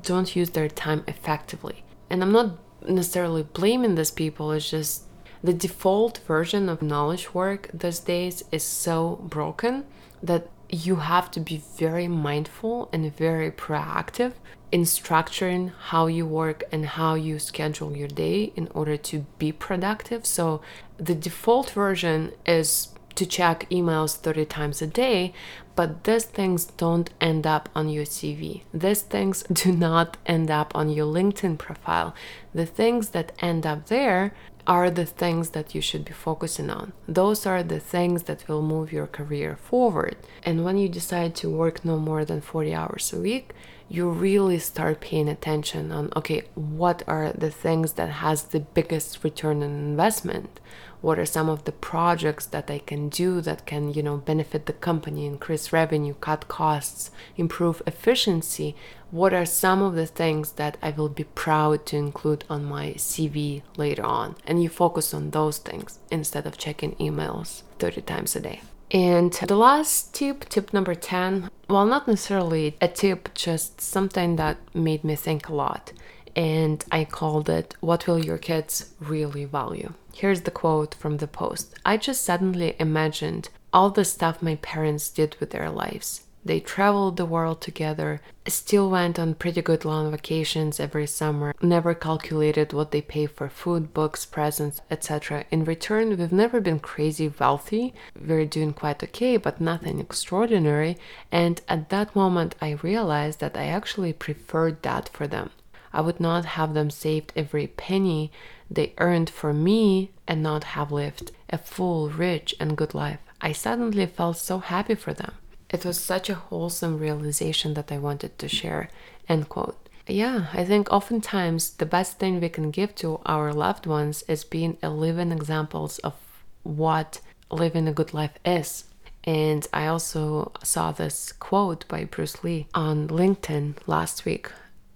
don't 0.00 0.34
use 0.36 0.50
their 0.50 0.68
time 0.68 1.04
effectively. 1.08 1.84
And 2.08 2.22
I'm 2.22 2.32
not 2.32 2.58
necessarily 2.88 3.42
blaming 3.42 3.94
these 3.94 4.10
people, 4.10 4.52
it's 4.52 4.70
just 4.70 5.04
the 5.42 5.52
default 5.52 6.18
version 6.18 6.68
of 6.68 6.82
knowledge 6.82 7.32
work 7.32 7.70
these 7.72 8.00
days 8.00 8.44
is 8.50 8.64
so 8.64 9.16
broken 9.22 9.84
that 10.22 10.48
you 10.68 10.96
have 10.96 11.30
to 11.30 11.40
be 11.40 11.62
very 11.76 12.08
mindful 12.08 12.88
and 12.92 13.14
very 13.16 13.50
proactive 13.50 14.32
in 14.70 14.82
structuring 14.82 15.72
how 15.78 16.06
you 16.06 16.26
work 16.26 16.64
and 16.70 16.84
how 16.84 17.14
you 17.14 17.38
schedule 17.38 17.96
your 17.96 18.08
day 18.08 18.52
in 18.54 18.68
order 18.74 18.96
to 18.96 19.24
be 19.38 19.50
productive. 19.50 20.26
So, 20.26 20.60
the 20.98 21.14
default 21.14 21.70
version 21.70 22.32
is 22.44 22.88
to 23.18 23.26
check 23.26 23.68
emails 23.68 24.16
30 24.16 24.44
times 24.44 24.80
a 24.80 24.86
day, 24.86 25.32
but 25.74 26.04
these 26.04 26.24
things 26.24 26.66
don't 26.66 27.10
end 27.20 27.46
up 27.46 27.68
on 27.74 27.88
your 27.88 28.04
CV. 28.04 28.62
These 28.72 29.02
things 29.02 29.42
do 29.52 29.72
not 29.72 30.16
end 30.24 30.50
up 30.50 30.72
on 30.74 30.88
your 30.88 31.06
LinkedIn 31.06 31.58
profile. 31.58 32.14
The 32.54 32.66
things 32.66 33.10
that 33.10 33.32
end 33.40 33.66
up 33.66 33.86
there 33.86 34.32
are 34.68 34.90
the 34.90 35.06
things 35.06 35.50
that 35.50 35.74
you 35.74 35.80
should 35.80 36.04
be 36.04 36.12
focusing 36.12 36.70
on. 36.70 36.92
Those 37.08 37.44
are 37.46 37.62
the 37.62 37.80
things 37.80 38.24
that 38.24 38.46
will 38.46 38.62
move 38.62 38.92
your 38.92 39.06
career 39.06 39.56
forward. 39.56 40.16
And 40.44 40.64
when 40.64 40.76
you 40.76 40.88
decide 40.88 41.34
to 41.36 41.50
work 41.50 41.84
no 41.84 41.98
more 41.98 42.24
than 42.24 42.40
40 42.40 42.74
hours 42.74 43.12
a 43.12 43.18
week, 43.18 43.52
you 43.88 44.08
really 44.08 44.58
start 44.58 45.00
paying 45.00 45.28
attention 45.28 45.92
on 45.92 46.12
okay, 46.14 46.42
what 46.54 47.02
are 47.06 47.32
the 47.32 47.50
things 47.50 47.94
that 47.94 48.08
has 48.08 48.44
the 48.44 48.60
biggest 48.60 49.24
return 49.24 49.62
on 49.62 49.70
investment? 49.70 50.60
what 51.00 51.18
are 51.18 51.26
some 51.26 51.48
of 51.48 51.64
the 51.64 51.72
projects 51.72 52.46
that 52.46 52.70
I 52.70 52.78
can 52.78 53.08
do 53.08 53.40
that 53.42 53.66
can, 53.66 53.92
you 53.92 54.02
know, 54.02 54.16
benefit 54.16 54.66
the 54.66 54.72
company, 54.72 55.26
increase 55.26 55.72
revenue, 55.72 56.14
cut 56.14 56.48
costs, 56.48 57.10
improve 57.36 57.82
efficiency? 57.86 58.74
What 59.10 59.32
are 59.32 59.46
some 59.46 59.80
of 59.80 59.94
the 59.94 60.06
things 60.06 60.52
that 60.52 60.76
I 60.82 60.90
will 60.90 61.08
be 61.08 61.24
proud 61.24 61.86
to 61.86 61.96
include 61.96 62.44
on 62.50 62.64
my 62.64 62.94
CV 62.96 63.62
later 63.76 64.04
on? 64.04 64.36
And 64.46 64.62
you 64.62 64.68
focus 64.68 65.14
on 65.14 65.30
those 65.30 65.58
things 65.58 65.98
instead 66.10 66.46
of 66.46 66.58
checking 66.58 66.96
emails 66.96 67.62
30 67.78 68.02
times 68.02 68.34
a 68.34 68.40
day. 68.40 68.60
And 68.90 69.32
the 69.32 69.56
last 69.56 70.14
tip, 70.14 70.48
tip 70.48 70.72
number 70.72 70.94
10, 70.94 71.50
well, 71.68 71.84
not 71.84 72.08
necessarily 72.08 72.76
a 72.80 72.88
tip, 72.88 73.34
just 73.34 73.80
something 73.80 74.36
that 74.36 74.56
made 74.74 75.04
me 75.04 75.14
think 75.14 75.48
a 75.48 75.54
lot 75.54 75.92
and 76.38 76.84
I 76.92 77.04
called 77.04 77.48
it 77.48 77.74
What 77.80 78.06
Will 78.06 78.24
Your 78.24 78.38
Kids 78.38 78.94
Really 79.00 79.44
Value? 79.44 79.94
Here's 80.14 80.42
the 80.42 80.52
quote 80.52 80.94
from 80.94 81.16
the 81.16 81.26
post 81.26 81.74
I 81.84 81.96
just 81.96 82.24
suddenly 82.24 82.76
imagined 82.78 83.48
all 83.72 83.90
the 83.90 84.04
stuff 84.04 84.40
my 84.40 84.54
parents 84.56 85.10
did 85.10 85.34
with 85.40 85.50
their 85.50 85.68
lives. 85.68 86.22
They 86.44 86.60
traveled 86.60 87.16
the 87.16 87.26
world 87.26 87.60
together, 87.60 88.20
still 88.46 88.88
went 88.88 89.18
on 89.18 89.34
pretty 89.34 89.60
good 89.60 89.84
long 89.84 90.10
vacations 90.10 90.80
every 90.80 91.06
summer, 91.06 91.54
never 91.60 91.94
calculated 91.94 92.72
what 92.72 92.90
they 92.90 93.02
pay 93.02 93.26
for 93.26 93.48
food, 93.48 93.92
books, 93.92 94.24
presents, 94.24 94.80
etc. 94.90 95.44
In 95.50 95.64
return, 95.64 96.16
we've 96.16 96.32
never 96.32 96.60
been 96.60 96.78
crazy 96.78 97.32
wealthy. 97.38 97.92
We're 98.18 98.46
doing 98.46 98.72
quite 98.72 99.02
okay, 99.02 99.36
but 99.36 99.60
nothing 99.60 99.98
extraordinary. 99.98 100.96
And 101.30 101.60
at 101.68 101.90
that 101.90 102.14
moment, 102.16 102.54
I 102.62 102.78
realized 102.82 103.40
that 103.40 103.56
I 103.56 103.66
actually 103.66 104.12
preferred 104.12 104.82
that 104.82 105.08
for 105.10 105.26
them. 105.26 105.50
I 105.92 106.00
would 106.00 106.20
not 106.20 106.44
have 106.44 106.74
them 106.74 106.90
saved 106.90 107.32
every 107.34 107.66
penny 107.66 108.30
they 108.70 108.94
earned 108.98 109.30
for 109.30 109.52
me 109.52 110.12
and 110.26 110.42
not 110.42 110.64
have 110.64 110.92
lived 110.92 111.32
a 111.50 111.58
full, 111.58 112.10
rich, 112.10 112.54
and 112.60 112.76
good 112.76 112.94
life. 112.94 113.20
I 113.40 113.52
suddenly 113.52 114.06
felt 114.06 114.36
so 114.36 114.58
happy 114.58 114.94
for 114.94 115.14
them. 115.14 115.32
It 115.70 115.84
was 115.84 116.00
such 116.00 116.30
a 116.30 116.34
wholesome 116.34 116.98
realization 116.98 117.74
that 117.74 117.92
I 117.92 117.98
wanted 117.98 118.38
to 118.38 118.48
share. 118.48 118.88
End 119.28 119.48
quote. 119.50 119.88
Yeah, 120.06 120.46
I 120.54 120.64
think 120.64 120.90
oftentimes 120.90 121.70
the 121.72 121.84
best 121.84 122.18
thing 122.18 122.40
we 122.40 122.48
can 122.48 122.70
give 122.70 122.94
to 122.96 123.20
our 123.26 123.52
loved 123.52 123.84
ones 123.84 124.22
is 124.22 124.44
being 124.44 124.78
a 124.82 124.88
living 124.88 125.30
examples 125.30 125.98
of 125.98 126.14
what 126.62 127.20
living 127.50 127.86
a 127.86 127.92
good 127.92 128.14
life 128.14 128.38
is. 128.46 128.84
And 129.24 129.66
I 129.74 129.86
also 129.86 130.52
saw 130.64 130.90
this 130.90 131.32
quote 131.32 131.86
by 131.88 132.04
Bruce 132.04 132.42
Lee 132.42 132.66
on 132.72 133.08
LinkedIn 133.08 133.74
last 133.86 134.24
week. 134.24 134.50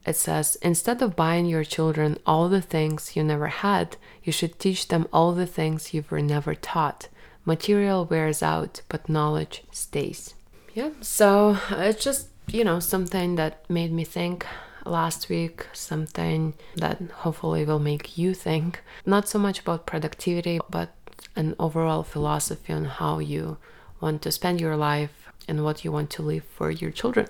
It 0.06 0.16
says, 0.16 0.56
Instead 0.62 1.02
of 1.02 1.14
buying 1.14 1.44
your 1.44 1.64
children 1.64 2.18
all 2.24 2.48
the 2.48 2.62
things 2.62 3.14
you 3.14 3.22
never 3.22 3.48
had, 3.48 3.98
you 4.24 4.32
should 4.32 4.58
teach 4.58 4.88
them 4.88 5.06
all 5.12 5.32
the 5.32 5.46
things 5.46 5.92
you 5.92 6.02
were 6.08 6.22
never 6.22 6.54
taught. 6.54 7.08
Material 7.44 8.06
wears 8.06 8.42
out, 8.42 8.80
but 8.88 9.10
knowledge 9.10 9.64
stays 9.70 10.34
yeah, 10.74 10.90
so 11.00 11.58
uh, 11.70 11.76
it's 11.76 12.04
just, 12.04 12.28
you 12.48 12.64
know, 12.64 12.80
something 12.80 13.36
that 13.36 13.68
made 13.68 13.92
me 13.92 14.04
think 14.04 14.46
last 14.84 15.28
week, 15.28 15.66
something 15.72 16.54
that 16.76 17.00
hopefully 17.18 17.64
will 17.64 17.78
make 17.78 18.18
you 18.18 18.34
think 18.34 18.80
not 19.06 19.28
so 19.28 19.38
much 19.38 19.60
about 19.60 19.86
productivity, 19.86 20.60
but 20.70 20.90
an 21.36 21.54
overall 21.58 22.02
philosophy 22.02 22.72
on 22.72 22.84
how 22.84 23.18
you 23.18 23.58
want 24.00 24.22
to 24.22 24.32
spend 24.32 24.60
your 24.60 24.76
life 24.76 25.30
and 25.48 25.64
what 25.64 25.84
you 25.84 25.92
want 25.92 26.10
to 26.10 26.22
leave 26.22 26.44
for 26.44 26.70
your 26.70 26.90
children. 26.90 27.26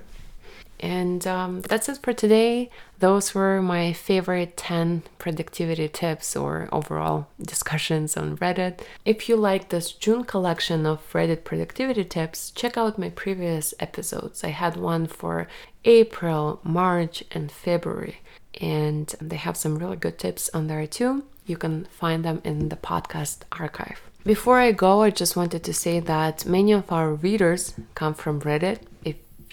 And 0.83 1.25
um, 1.29 1.61
that's 1.61 1.88
it 1.88 2.01
for 2.03 2.12
today. 2.12 2.68
Those 2.99 3.37
were 3.37 3.62
my 3.62 3.92
favorite 3.92 4.57
10 4.57 5.05
productivity 5.16 5.88
tips 5.88 6.35
or 6.35 6.68
overall 6.73 7.29
discussions 7.40 8.16
on 8.16 8.37
Reddit. 8.38 8.81
If 9.05 9.29
you 9.29 9.37
like 9.37 9.68
this 9.68 9.92
June 9.92 10.25
collection 10.25 10.85
of 10.85 11.01
Reddit 11.12 11.45
productivity 11.45 12.03
tips, 12.03 12.51
check 12.51 12.77
out 12.77 12.99
my 12.99 13.11
previous 13.11 13.73
episodes. 13.79 14.42
I 14.42 14.49
had 14.49 14.77
one 14.77 15.07
for 15.07 15.47
April, 15.85 16.59
March, 16.64 17.23
and 17.31 17.51
February, 17.53 18.16
and 18.61 19.14
they 19.21 19.37
have 19.37 19.57
some 19.57 19.79
really 19.79 19.97
good 19.97 20.18
tips 20.18 20.51
on 20.53 20.66
there 20.66 20.87
too. 20.88 21.25
You 21.47 21.57
can 21.57 21.85
find 21.87 22.25
them 22.25 22.40
in 22.42 22.71
the 22.71 22.77
podcast 22.77 23.42
archive. 23.53 24.01
Before 24.25 24.59
I 24.59 24.73
go, 24.73 25.03
I 25.03 25.11
just 25.11 25.37
wanted 25.37 25.62
to 25.64 25.75
say 25.75 26.01
that 26.01 26.47
many 26.47 26.73
of 26.73 26.90
our 26.90 27.14
readers 27.14 27.75
come 27.95 28.14
from 28.14 28.40
Reddit 28.40 28.79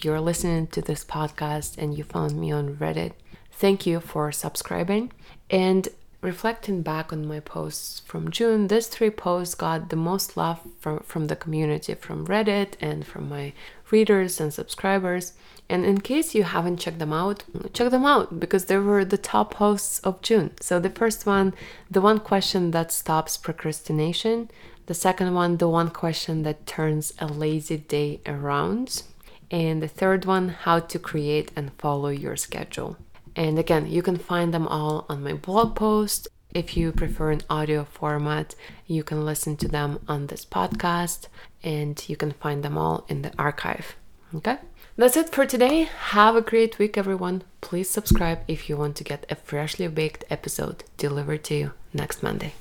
you're 0.04 0.22
listening 0.22 0.68
to 0.68 0.82
this 0.82 1.04
podcast 1.04 1.78
and 1.78 1.98
you 1.98 2.04
found 2.04 2.40
me 2.40 2.52
on 2.52 2.76
Reddit, 2.76 3.14
thank 3.52 3.86
you 3.86 4.00
for 4.00 4.32
subscribing. 4.32 5.12
And 5.50 5.88
reflecting 6.22 6.82
back 6.82 7.14
on 7.14 7.28
my 7.28 7.40
posts 7.40 8.02
from 8.02 8.30
June, 8.30 8.68
these 8.68 8.88
three 8.88 9.10
posts 9.10 9.56
got 9.56 9.90
the 9.90 9.96
most 9.96 10.36
love 10.36 10.60
from, 10.80 11.00
from 11.00 11.28
the 11.28 11.36
community, 11.36 11.94
from 11.94 12.28
Reddit 12.28 12.74
and 12.82 13.06
from 13.06 13.30
my 13.30 13.54
readers 13.90 14.40
and 14.40 14.54
subscribers. 14.54 15.34
And 15.70 15.86
in 15.86 16.02
case 16.02 16.34
you 16.34 16.44
haven't 16.44 16.78
checked 16.78 17.00
them 17.00 17.14
out, 17.14 17.44
check 17.74 17.92
them 17.92 18.06
out 18.06 18.40
because 18.40 18.66
they 18.66 18.78
were 18.78 19.06
the 19.06 19.18
top 19.18 19.54
posts 19.54 20.00
of 20.00 20.22
June. 20.22 20.52
So 20.60 20.80
the 20.80 20.90
first 20.90 21.26
one, 21.26 21.54
the 21.90 22.02
one 22.02 22.20
question 22.20 22.72
that 22.72 22.92
stops 22.92 23.38
procrastination. 23.38 24.50
The 24.88 24.96
second 24.96 25.36
one, 25.36 25.58
the 25.58 25.70
one 25.70 25.92
question 25.92 26.42
that 26.44 26.66
turns 26.66 27.14
a 27.20 27.28
lazy 27.28 27.78
day 27.78 28.22
around. 28.26 29.04
And 29.52 29.82
the 29.82 29.88
third 29.88 30.26
one, 30.26 30.50
how 30.50 30.80
to 30.80 31.00
create 31.00 31.52
and 31.56 31.74
follow 31.74 32.10
your 32.10 32.36
schedule. 32.36 32.98
And 33.36 33.58
again, 33.58 33.90
you 33.90 34.02
can 34.02 34.18
find 34.18 34.54
them 34.54 34.68
all 34.68 35.06
on 35.10 35.24
my 35.24 35.34
blog 35.34 35.76
post. 35.76 36.28
If 36.54 36.76
you 36.76 36.92
prefer 36.92 37.32
an 37.32 37.42
audio 37.50 37.86
format, 37.86 38.56
you 38.88 39.04
can 39.04 39.26
listen 39.26 39.56
to 39.58 39.68
them 39.68 40.00
on 40.08 40.28
this 40.28 40.46
podcast 40.46 41.28
and 41.64 42.04
you 42.10 42.16
can 42.16 42.32
find 42.32 42.64
them 42.64 42.78
all 42.78 43.06
in 43.08 43.22
the 43.22 43.32
archive. 43.38 43.96
Okay? 44.34 44.58
That's 44.96 45.16
it 45.16 45.30
for 45.30 45.46
today. 45.46 45.84
Have 45.84 46.36
a 46.36 46.42
great 46.42 46.78
week, 46.78 46.98
everyone. 46.98 47.44
Please 47.62 47.90
subscribe 47.90 48.40
if 48.48 48.68
you 48.68 48.78
want 48.78 48.96
to 48.98 49.04
get 49.04 49.26
a 49.30 49.36
freshly 49.36 49.88
baked 49.88 50.26
episode 50.30 50.84
delivered 50.98 51.44
to 51.46 51.56
you 51.56 51.72
next 51.94 52.22
Monday. 52.22 52.54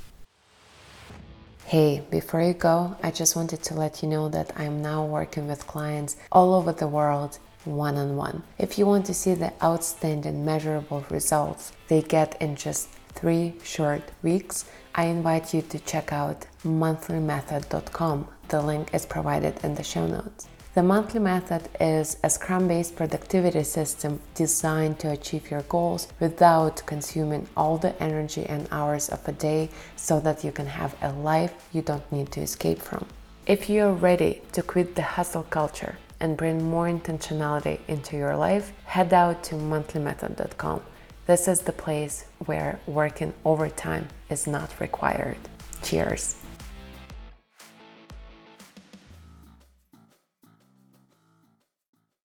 Hey, 1.69 2.03
before 2.11 2.41
you 2.41 2.55
go, 2.55 2.97
I 3.03 3.11
just 3.11 3.37
wanted 3.37 3.63
to 3.65 3.75
let 3.75 4.03
you 4.03 4.09
know 4.09 4.31
that 4.31 4.59
I'm 4.59 4.81
now 4.81 5.05
working 5.05 5.47
with 5.47 5.67
clients 5.67 6.17
all 6.33 6.55
over 6.55 6.73
the 6.73 6.89
world 6.89 7.39
one 7.67 7.97
on 7.97 8.17
one. 8.17 8.43
If 8.57 8.79
you 8.79 8.87
want 8.87 9.05
to 9.05 9.13
see 9.13 9.35
the 9.35 9.53
outstanding 9.63 10.47
measurable 10.47 11.05
results 11.11 11.73
they 11.89 12.01
get 12.01 12.41
in 12.41 12.57
just 12.57 12.89
three 13.13 13.53
short 13.63 14.01
weeks, 14.23 14.65
I 14.95 15.09
invite 15.09 15.53
you 15.53 15.61
to 15.61 15.79
check 15.81 16.11
out 16.11 16.47
monthlymethod.com. 16.65 18.29
The 18.49 18.63
link 18.63 18.95
is 18.95 19.05
provided 19.05 19.63
in 19.63 19.75
the 19.75 19.85
show 19.85 20.07
notes. 20.07 20.49
The 20.79 20.85
monthly 20.85 21.19
method 21.19 21.69
is 21.81 22.19
a 22.23 22.31
Scrum 22.31 22.69
based 22.69 22.95
productivity 22.95 23.65
system 23.65 24.21
designed 24.37 25.01
to 25.01 25.11
achieve 25.11 25.51
your 25.51 25.63
goals 25.63 26.07
without 26.21 26.87
consuming 26.87 27.49
all 27.57 27.79
the 27.79 28.01
energy 28.01 28.47
and 28.47 28.69
hours 28.71 29.09
of 29.09 29.27
a 29.27 29.33
day 29.33 29.71
so 29.97 30.21
that 30.21 30.45
you 30.45 30.53
can 30.53 30.67
have 30.67 30.95
a 31.03 31.11
life 31.11 31.53
you 31.73 31.83
don't 31.83 32.13
need 32.13 32.31
to 32.31 32.43
escape 32.43 32.79
from. 32.81 33.05
If 33.45 33.69
you're 33.69 33.93
ready 33.93 34.41
to 34.53 34.63
quit 34.63 34.95
the 34.95 35.03
hustle 35.03 35.43
culture 35.43 35.99
and 36.21 36.37
bring 36.37 36.71
more 36.71 36.87
intentionality 36.87 37.81
into 37.89 38.17
your 38.17 38.37
life, 38.37 38.73
head 38.85 39.13
out 39.13 39.43
to 39.49 39.57
monthlymethod.com. 39.57 40.83
This 41.27 41.49
is 41.49 41.63
the 41.63 41.73
place 41.73 42.27
where 42.47 42.79
working 42.87 43.35
overtime 43.45 44.07
is 44.31 44.47
not 44.47 44.79
required. 44.79 45.39
Cheers. 45.83 46.37